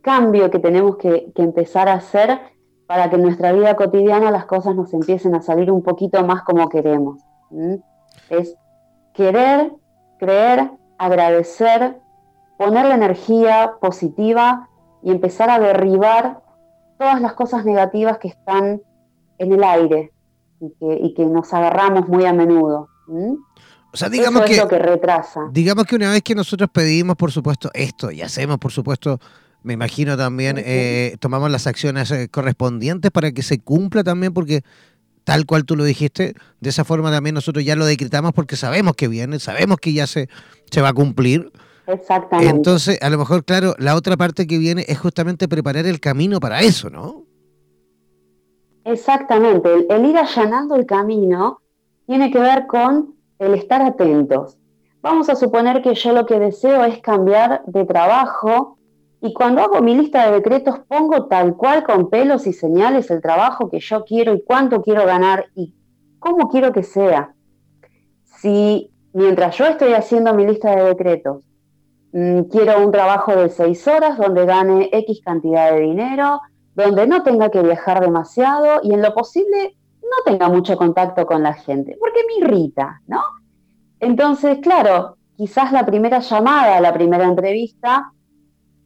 [0.00, 2.40] cambio que tenemos que, que empezar a hacer
[2.86, 6.44] para que en nuestra vida cotidiana las cosas nos empiecen a salir un poquito más
[6.44, 7.20] como queremos.
[8.30, 8.56] Es
[9.14, 9.72] querer,
[10.18, 11.98] creer, agradecer,
[12.58, 14.68] poner la energía positiva
[15.02, 16.42] y empezar a derribar
[16.98, 18.82] todas las cosas negativas que están
[19.38, 20.12] en el aire
[20.60, 22.88] y que, nos agarramos muy a menudo.
[23.92, 25.40] O sea, digamos que, que retrasa.
[25.50, 29.18] Digamos que una vez que nosotros pedimos, por supuesto, esto y hacemos, por supuesto,
[29.64, 34.62] me imagino también eh, tomamos las acciones eh, correspondientes para que se cumpla también, porque
[35.24, 38.94] tal cual tú lo dijiste, de esa forma también nosotros ya lo decretamos porque sabemos
[38.94, 40.28] que viene, sabemos que ya se,
[40.70, 41.50] se va a cumplir.
[41.86, 42.50] Exactamente.
[42.50, 46.40] Entonces, a lo mejor, claro, la otra parte que viene es justamente preparar el camino
[46.40, 47.24] para eso, ¿no?
[48.84, 49.86] Exactamente.
[49.88, 51.60] el ir allanando el camino
[52.06, 54.58] tiene que ver con el estar atentos.
[55.00, 58.73] Vamos a suponer que yo lo que deseo es cambiar de trabajo
[59.24, 63.22] y cuando hago mi lista de decretos pongo tal cual con pelos y señales el
[63.22, 65.74] trabajo que yo quiero y cuánto quiero ganar y
[66.18, 67.34] cómo quiero que sea.
[68.24, 71.42] Si mientras yo estoy haciendo mi lista de decretos,
[72.12, 76.42] mm, quiero un trabajo de seis horas donde gane X cantidad de dinero,
[76.74, 81.42] donde no tenga que viajar demasiado y en lo posible no tenga mucho contacto con
[81.42, 83.22] la gente, porque me irrita, ¿no?
[84.00, 88.10] Entonces, claro, quizás la primera llamada, la primera entrevista,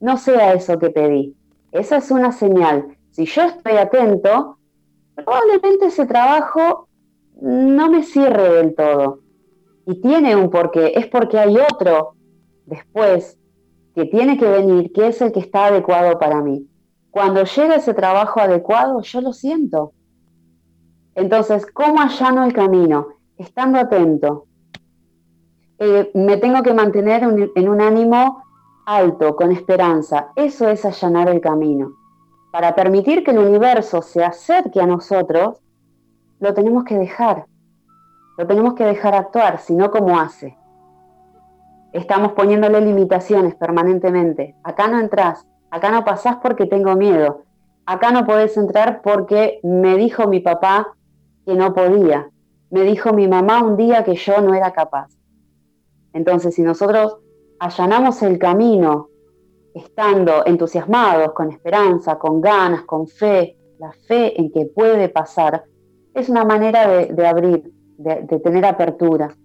[0.01, 1.35] no sea eso que pedí.
[1.73, 2.97] Esa es una señal.
[3.11, 4.59] Si yo estoy atento,
[5.15, 6.89] probablemente ese trabajo
[7.41, 9.21] no me cierre del todo.
[9.87, 12.15] Y tiene un porqué, es porque hay otro
[12.67, 13.39] después
[13.95, 16.69] que tiene que venir, que es el que está adecuado para mí.
[17.11, 19.93] Cuando llega ese trabajo adecuado, yo lo siento.
[21.15, 23.09] Entonces, ¿cómo allano el camino?
[23.39, 24.47] Estando atento.
[25.79, 28.43] Eh, me tengo que mantener en un ánimo
[28.89, 30.33] alto, con esperanza.
[30.35, 31.93] Eso es allanar el camino.
[32.51, 35.61] Para permitir que el universo se acerque a nosotros,
[36.41, 37.45] lo tenemos que dejar.
[38.39, 40.57] Lo tenemos que dejar actuar, sino como hace.
[41.93, 44.57] Estamos poniéndole limitaciones permanentemente.
[44.63, 47.43] Acá no entras, acá no pasás porque tengo miedo.
[47.85, 50.95] Acá no podés entrar porque me dijo mi papá
[51.45, 52.31] que no podía.
[52.71, 55.09] Me dijo mi mamá un día que yo no era capaz.
[56.15, 57.19] Entonces, si nosotros
[57.59, 59.09] allanamos el camino
[59.75, 65.65] estando entusiasmados, con esperanza, con ganas, con fe, la fe en que puede pasar,
[66.15, 67.63] es una manera de, abrir,
[67.97, 69.37] de, tener apertura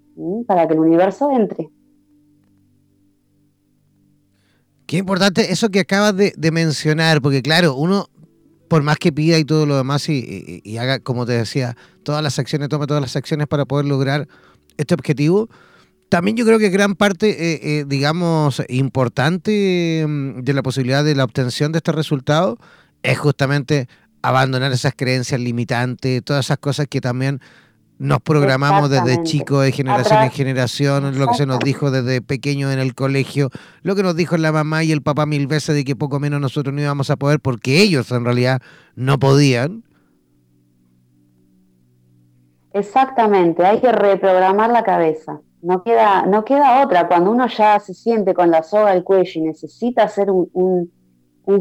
[0.47, 1.70] para que el universo entre.
[4.88, 8.07] Qué importante eso que acabas de, mencionar, porque claro, uno,
[8.68, 12.39] por más que pida y todo lo demás y, haga, como te decía, todas las
[12.39, 14.28] acciones, tome todas las acciones para poder lograr
[14.78, 15.49] este objetivo,
[16.14, 21.16] también yo creo que gran parte, eh, eh, digamos, importante mm, de la posibilidad de
[21.16, 22.59] la obtención de este resultado
[23.01, 23.88] es justamente
[24.22, 27.39] abandonar esas creencias limitantes, todas esas cosas que también
[27.97, 32.72] nos programamos desde chicos, de generación en generación, lo que se nos dijo desde pequeños
[32.72, 33.49] en el colegio,
[33.82, 36.39] lo que nos dijo la mamá y el papá mil veces de que poco menos
[36.39, 38.61] nosotros no íbamos a poder porque ellos en realidad
[38.95, 39.84] no podían.
[42.72, 45.41] Exactamente, hay que reprogramar la cabeza.
[45.64, 47.07] No queda, no queda otra.
[47.07, 50.91] Cuando uno ya se siente con la soga al cuello y necesita hacer un,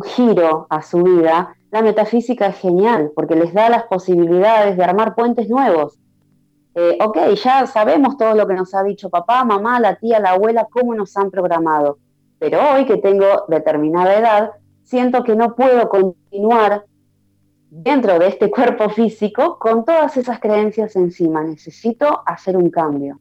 [0.05, 5.14] giro a su vida, la metafísica es genial porque les da las posibilidades de armar
[5.14, 5.98] puentes nuevos
[6.74, 10.30] eh, ok, ya sabemos todo lo que nos ha dicho papá, mamá, la tía, la
[10.30, 11.98] abuela, cómo nos han programado.
[12.38, 16.86] Pero hoy que tengo determinada edad, siento que no puedo continuar
[17.68, 21.44] dentro de este cuerpo físico con todas esas creencias encima.
[21.44, 23.20] Necesito hacer un cambio.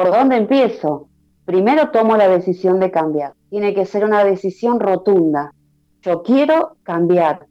[0.00, 1.10] ¿Por dónde empiezo?
[1.44, 3.34] Primero tomo la decisión de cambiar.
[3.50, 5.52] Tiene que ser una decisión rotunda.
[6.00, 7.46] Yo quiero cambiar.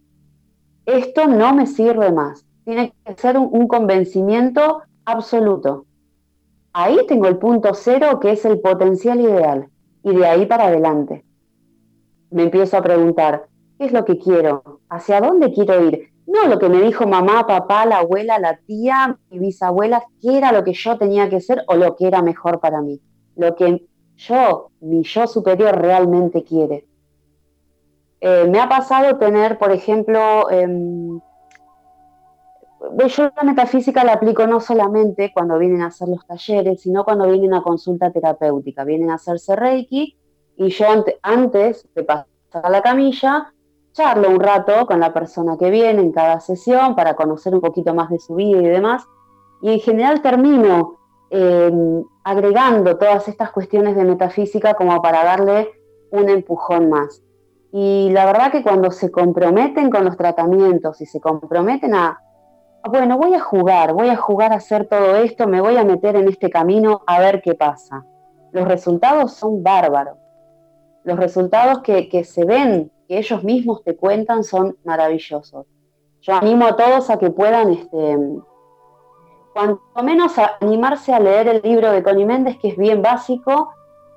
[0.88, 2.44] Esto no me sirve más.
[2.66, 5.86] Tiene que ser un, convencimiento absoluto.
[6.74, 9.70] Ahí tengo el punto cero que es el potencial ideal
[10.02, 11.24] y de ahí para adelante.
[12.32, 13.46] Me empiezo a preguntar,
[13.78, 14.80] ¿qué es lo que quiero?
[14.90, 16.09] ¿Hacia dónde quiero ir?
[16.30, 20.52] No lo que me dijo mamá, papá, la abuela, la tía, mi bisabuela, qué era
[20.52, 23.02] lo que yo tenía que ser o lo que era mejor para mí.
[23.36, 26.86] Lo que yo, mi yo superior realmente quiere.
[28.22, 31.20] Eh, me ha pasado tener, por ejemplo, em,
[33.08, 37.28] yo la metafísica la aplico no solamente cuando vienen a hacer los talleres, sino cuando
[37.28, 38.84] vienen a consulta terapéutica.
[38.84, 40.16] Vienen a hacerse Reiki
[40.58, 40.86] y yo
[41.24, 43.52] antes de pasar a la camilla,
[43.94, 47.94] charlo un rato con la persona que viene en cada sesión para conocer un poquito
[47.94, 49.06] más de su vida y demás.
[49.62, 55.70] Y en general termino em, agregando todas estas cuestiones de metafísica como para darle
[56.12, 57.22] un empujón más.
[57.72, 62.20] Y la verdad que cuando se comprometen con los tratamientos y se comprometen a
[62.88, 66.16] bueno, voy a jugar, voy a jugar a hacer todo esto, me voy a meter
[66.16, 68.06] en este camino a ver qué pasa.
[68.52, 70.18] Los resultados son bárbaros.
[71.04, 75.66] Los resultados que, se ven, que ellos mismos te cuentan, son maravillosos.
[76.22, 78.18] Yo animo a todos a que puedan, este,
[79.52, 83.72] cuanto menos animarse a leer el libro de Tony Méndez, que es bien básico,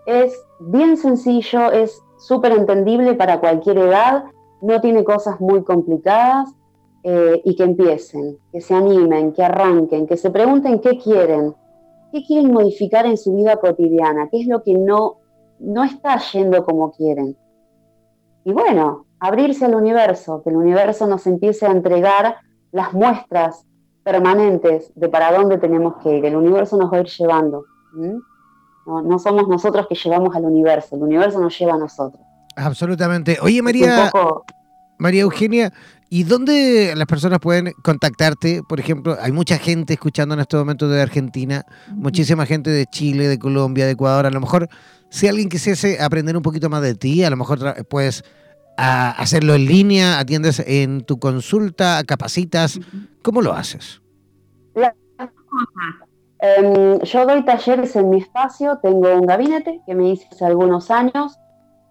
[0.04, 4.24] es bien sencillo, es súper entendible para cualquier edad,
[4.60, 6.54] no tiene cosas muy complicadas
[7.02, 11.54] eh, y que empiecen, que se animen, que arranquen, que se pregunten qué quieren,
[12.12, 15.16] qué quieren modificar en su vida cotidiana, qué es lo que no,
[15.60, 17.38] no está yendo como quieren.
[18.44, 22.36] Y bueno, abrirse al universo, que el universo nos empiece a entregar
[22.72, 23.64] las muestras
[24.02, 26.24] permanentes de para dónde tenemos que ir.
[26.24, 27.64] El universo nos va a ir llevando.
[28.86, 32.20] No, somos nosotros que llevamos al universo, el universo nos lleva a nosotros.
[32.56, 33.38] Absolutamente.
[33.40, 34.10] Oye, María,
[34.98, 35.72] María Eugenia,
[36.14, 38.62] ¿Y dónde las personas pueden contactarte?
[38.68, 43.28] Por ejemplo, hay mucha gente escuchando en este momento de Argentina, muchísima gente de Chile,
[43.28, 44.26] de Colombia, de Ecuador.
[44.26, 44.68] A lo mejor,
[45.12, 48.24] si alguien quisiese aprender un poquito más de ti, a lo mejor puedes
[48.78, 52.80] hacerlo en línea, atiendes en tu consulta, capacitas.
[53.20, 54.00] ¿Cómo lo haces?
[56.40, 60.90] Em, yo doy talleres en mi espacio, tengo un gabinete que me hice hace algunos
[60.90, 61.38] años.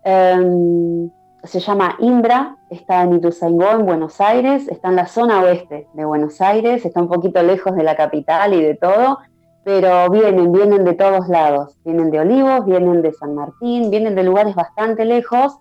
[0.03, 1.11] Em,
[1.43, 6.05] se llama Imbra, está en Ituzaingó, en Buenos Aires, está en la zona oeste de
[6.05, 9.19] Buenos Aires, está un poquito lejos de la capital y de todo,
[9.63, 14.23] pero vienen, vienen de todos lados, vienen de Olivos, vienen de San Martín, vienen de
[14.23, 15.57] lugares bastante lejos,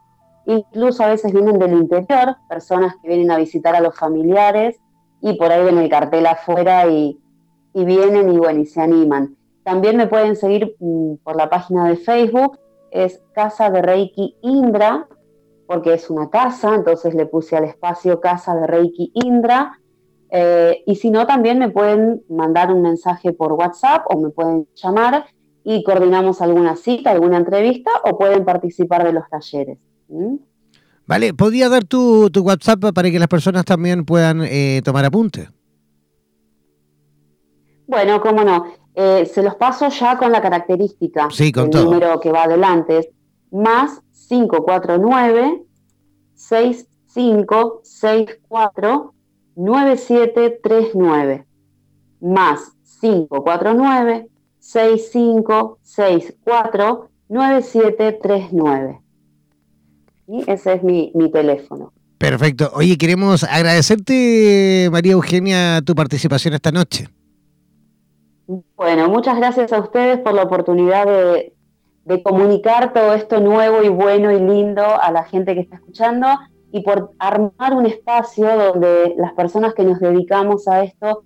[0.46, 4.80] incluso a veces vienen del interior, personas que vienen a visitar a los familiares
[5.20, 7.18] y por ahí ven el cartel afuera y,
[7.74, 9.36] vienen y bueno, y se animan.
[9.64, 12.58] También me pueden seguir mm, por la página de Facebook,
[12.90, 15.06] es Casa de Reiki Indra,
[15.66, 19.78] porque es una casa, entonces le puse al espacio Casa de Reiki Indra.
[20.30, 24.68] Eh, y si no, también me pueden mandar un mensaje por WhatsApp o me pueden
[24.74, 25.26] llamar
[25.64, 29.78] y coordinamos alguna cita, alguna entrevista o pueden participar de los talleres.
[31.06, 35.48] Vale, ¿podría dar tu, WhatsApp para que las personas también puedan eh, tomar apunte?
[37.86, 38.66] Bueno, cómo no.
[38.94, 41.28] Eh, se los paso ya con la característica.
[41.30, 43.08] Sí, con el número que va adelante es
[43.50, 45.64] más 549
[46.34, 49.14] 6564
[49.56, 51.46] 9739
[52.20, 54.28] más 549
[54.58, 59.00] 6564 9739.
[60.26, 61.92] Y ese es mi, mi teléfono.
[62.18, 62.72] Perfecto.
[62.74, 67.08] Oye, queremos agradecerte, María Eugenia, tu participación esta noche.
[68.76, 71.54] Bueno, muchas gracias a ustedes por la oportunidad de,
[72.04, 76.26] de comunicar todo esto nuevo y bueno y lindo a la gente que está escuchando.
[76.72, 81.24] Y por armar un espacio donde las personas que nos dedicamos a esto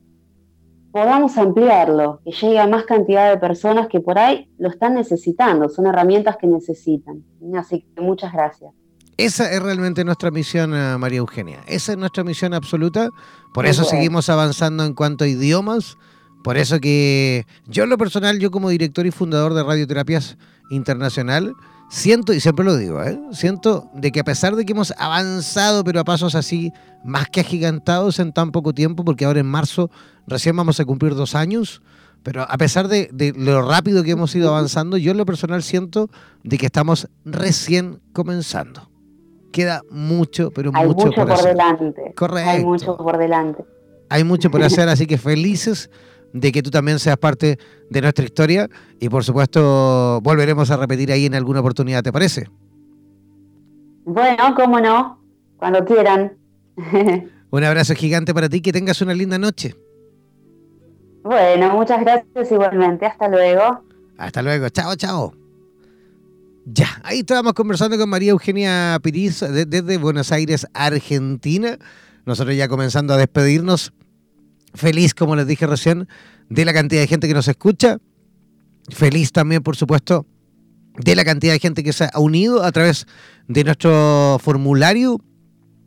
[0.93, 5.69] podamos ampliarlo, que llegue a más cantidad de personas que por ahí lo están necesitando,
[5.69, 7.25] son herramientas que necesitan.
[7.57, 8.73] Así que muchas gracias.
[9.17, 11.61] Esa es realmente nuestra misión, eh, María Eugenia.
[11.67, 13.09] Esa es nuestra misión absoluta.
[13.53, 15.97] Por eso seguimos avanzando en cuanto a idiomas.
[16.43, 20.37] Por eso que yo en lo personal, yo como director y fundador de Radioterapias
[20.71, 21.55] Internacional,
[21.89, 23.19] siento, y siempre lo digo, ¿eh?
[23.33, 26.73] siento de que a pesar de que hemos avanzado, pero a pasos así
[27.05, 29.91] más que agigantados en tan poco tiempo, porque ahora en marzo
[30.27, 31.83] recién vamos a cumplir dos años,
[32.23, 36.09] pero a pesar de, lo rápido que hemos ido avanzando, yo en lo personal siento
[36.43, 38.89] de que estamos recién comenzando.
[39.53, 42.15] Queda mucho, pero mucho, por, delante.
[42.17, 42.51] Correcto.
[42.51, 43.65] Hay mucho por delante.
[44.09, 45.91] Hay mucho por hacer, así que felices
[46.35, 47.59] de que tú también seas parte
[47.89, 48.69] de nuestra historia
[49.01, 52.51] y por supuesto volveremos a repetir ahí en alguna oportunidad, ¿te parece?
[54.05, 55.23] Bueno, cómo no,
[55.57, 56.37] cuando quieran.
[57.51, 59.77] Un abrazo gigante para ti, que tengas una linda noche.
[61.23, 63.85] Bueno, muchas gracias igualmente, hasta luego.
[64.19, 65.33] Hasta luego, chao, chao.
[66.67, 71.79] Ya, ahí estábamos conversando con María Eugenia Piriz desde Buenos Aires, Argentina.
[72.27, 73.93] Nosotros ya comenzando a despedirnos
[74.75, 76.09] feliz, como les dije recién,
[76.49, 77.99] de la cantidad de gente que nos escucha.
[78.89, 80.27] Feliz también, por supuesto,
[80.99, 83.07] de la cantidad de gente que se ha unido a través
[83.49, 85.21] de nuestro formulario,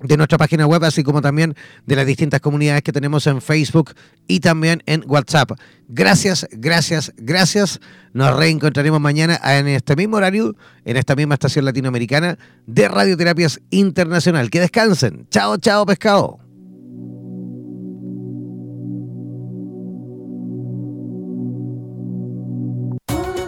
[0.01, 3.93] de nuestra página web, así como también de las distintas comunidades que tenemos en Facebook
[4.27, 5.51] y también en WhatsApp.
[5.87, 7.79] Gracias, gracias, gracias.
[8.13, 14.49] Nos reencontraremos mañana en este mismo horario, en esta misma estación latinoamericana de Radioterapias Internacional.
[14.49, 15.27] Que descansen.
[15.29, 16.46] Chao, chao, pescado.